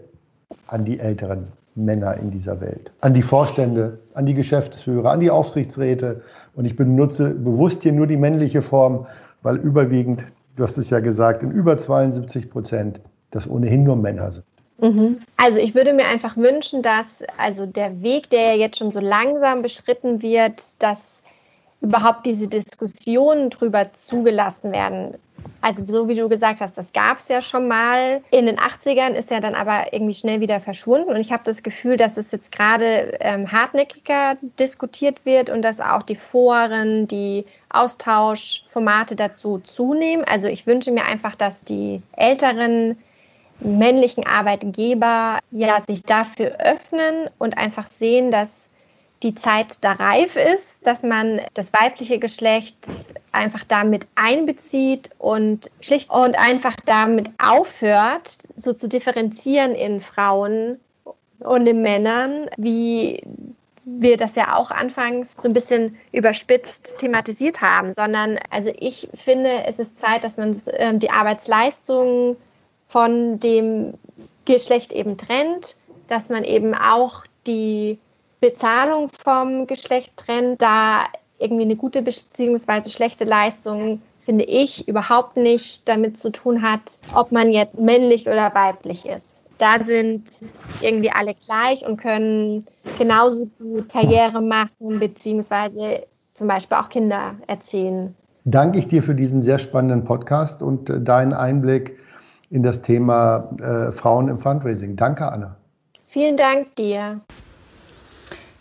an 0.65 0.85
die 0.85 0.99
älteren 0.99 1.49
Männer 1.77 2.17
in 2.17 2.31
dieser 2.31 2.59
Welt? 2.59 2.91
An 3.01 3.13
die 3.13 3.21
Vorstände, 3.21 3.99
an 4.13 4.25
die 4.25 4.33
Geschäftsführer, 4.33 5.11
an 5.11 5.19
die 5.19 5.29
Aufsichtsräte. 5.29 6.21
Und 6.55 6.65
ich 6.65 6.75
benutze 6.75 7.29
bewusst 7.29 7.83
hier 7.83 7.93
nur 7.93 8.07
die 8.07 8.17
männliche 8.17 8.61
Form, 8.61 9.05
weil 9.43 9.57
überwiegend, 9.57 10.25
du 10.55 10.63
hast 10.63 10.77
es 10.77 10.89
ja 10.89 10.99
gesagt, 10.99 11.43
in 11.43 11.51
über 11.51 11.77
72 11.77 12.49
Prozent 12.49 12.99
das 13.31 13.49
ohnehin 13.49 13.83
nur 13.83 13.95
Männer 13.95 14.31
sind. 14.31 14.45
Mhm. 14.79 15.17
Also 15.37 15.59
ich 15.59 15.75
würde 15.75 15.93
mir 15.93 16.07
einfach 16.07 16.37
wünschen, 16.37 16.81
dass 16.81 17.23
also 17.37 17.65
der 17.65 18.01
Weg, 18.01 18.29
der 18.29 18.57
jetzt 18.57 18.77
schon 18.77 18.91
so 18.91 18.99
langsam 18.99 19.61
beschritten 19.61 20.21
wird, 20.21 20.81
dass 20.81 21.16
überhaupt 21.81 22.25
diese 22.25 22.47
Diskussionen 22.47 23.49
darüber 23.49 23.93
zugelassen 23.93 24.71
werden, 24.71 25.15
Also 25.61 25.83
so 25.87 26.07
wie 26.07 26.15
du 26.15 26.27
gesagt 26.27 26.61
hast, 26.61 26.77
das 26.77 26.91
gab 26.91 27.19
es 27.19 27.27
ja 27.27 27.41
schon 27.41 27.67
mal. 27.67 28.21
In 28.31 28.47
den 28.47 28.57
80ern 28.57 29.11
ist 29.11 29.29
ja 29.29 29.39
dann 29.39 29.53
aber 29.53 29.93
irgendwie 29.93 30.15
schnell 30.15 30.39
wieder 30.41 30.59
verschwunden. 30.59 31.09
Und 31.09 31.17
ich 31.17 31.31
habe 31.31 31.43
das 31.45 31.61
Gefühl, 31.61 31.97
dass 31.97 32.17
es 32.17 32.31
jetzt 32.31 32.51
gerade 32.51 33.17
ähm, 33.19 33.51
hartnäckiger 33.51 34.37
diskutiert 34.59 35.23
wird 35.25 35.49
und 35.49 35.63
dass 35.63 35.79
auch 35.79 36.03
die 36.03 36.15
Foren, 36.15 37.07
die 37.07 37.45
Austauschformate 37.69 39.15
dazu 39.15 39.59
zunehmen. 39.59 40.23
Also 40.25 40.47
ich 40.47 40.65
wünsche 40.65 40.91
mir 40.91 41.05
einfach, 41.05 41.35
dass 41.35 41.61
die 41.63 42.01
älteren 42.13 42.97
männlichen 43.59 44.25
Arbeitgeber 44.25 45.39
ja 45.51 45.81
sich 45.81 46.03
dafür 46.03 46.57
öffnen 46.59 47.29
und 47.37 47.57
einfach 47.57 47.87
sehen, 47.87 48.31
dass 48.31 48.66
die 49.23 49.33
Zeit 49.33 49.77
da 49.81 49.93
reif 49.93 50.35
ist, 50.35 50.85
dass 50.85 51.03
man 51.03 51.41
das 51.53 51.73
weibliche 51.73 52.19
Geschlecht 52.19 52.87
einfach 53.31 53.63
damit 53.63 54.07
einbezieht 54.15 55.09
und 55.17 55.71
schlicht 55.81 56.09
und 56.11 56.37
einfach 56.37 56.75
damit 56.85 57.29
aufhört, 57.39 58.37
so 58.55 58.73
zu 58.73 58.87
differenzieren 58.87 59.73
in 59.73 59.99
Frauen 59.99 60.79
und 61.39 61.67
in 61.67 61.81
Männern, 61.81 62.47
wie 62.57 63.23
wir 63.85 64.17
das 64.17 64.35
ja 64.35 64.55
auch 64.55 64.69
anfangs 64.69 65.33
so 65.37 65.47
ein 65.47 65.53
bisschen 65.53 65.97
überspitzt 66.11 66.97
thematisiert 66.97 67.61
haben, 67.61 67.93
sondern 67.93 68.37
also 68.49 68.71
ich 68.77 69.07
finde, 69.13 69.63
es 69.65 69.79
ist 69.79 69.97
Zeit, 69.97 70.25
dass 70.25 70.37
man 70.37 70.59
ähm, 70.73 70.99
die 70.99 71.09
Arbeitsleistung 71.09 72.35
von 72.85 73.39
dem 73.39 73.93
Geschlecht 74.43 74.91
eben 74.91 75.17
trennt, 75.17 75.77
dass 76.07 76.29
man 76.29 76.43
eben 76.43 76.75
auch 76.75 77.23
die 77.45 77.97
Bezahlung 78.39 79.09
vom 79.09 79.67
Geschlecht 79.67 80.17
trennt, 80.17 80.61
da 80.61 81.03
irgendwie 81.39 81.63
eine 81.63 81.75
gute 81.75 82.01
bzw. 82.01 82.89
schlechte 82.89 83.25
Leistung, 83.25 84.01
finde 84.19 84.45
ich, 84.45 84.87
überhaupt 84.87 85.37
nicht 85.37 85.87
damit 85.87 86.17
zu 86.17 86.31
tun 86.31 86.61
hat, 86.61 86.99
ob 87.13 87.31
man 87.31 87.51
jetzt 87.51 87.79
männlich 87.79 88.27
oder 88.27 88.53
weiblich 88.53 89.05
ist. 89.05 89.43
Da 89.57 89.79
sind 89.83 90.23
irgendwie 90.81 91.11
alle 91.11 91.33
gleich 91.33 91.85
und 91.85 91.97
können 91.97 92.63
genauso 92.99 93.47
gut 93.57 93.89
Karriere 93.89 94.41
machen, 94.41 94.99
beziehungsweise 94.99 96.03
zum 96.33 96.47
Beispiel 96.47 96.77
auch 96.77 96.89
Kinder 96.89 97.35
erziehen. 97.47 98.15
Danke 98.45 98.79
ich 98.79 98.87
dir 98.87 99.01
für 99.01 99.15
diesen 99.15 99.41
sehr 99.41 99.57
spannenden 99.57 100.05
Podcast 100.05 100.61
und 100.61 100.89
äh, 100.89 101.01
deinen 101.01 101.33
Einblick 101.33 101.97
in 102.49 102.63
das 102.63 102.81
Thema 102.81 103.49
äh, 103.59 103.91
Frauen 103.91 104.29
im 104.29 104.39
Fundraising. 104.39 104.95
Danke, 104.95 105.29
Anna. 105.29 105.57
Vielen 106.05 106.37
Dank 106.37 106.73
dir. 106.75 107.19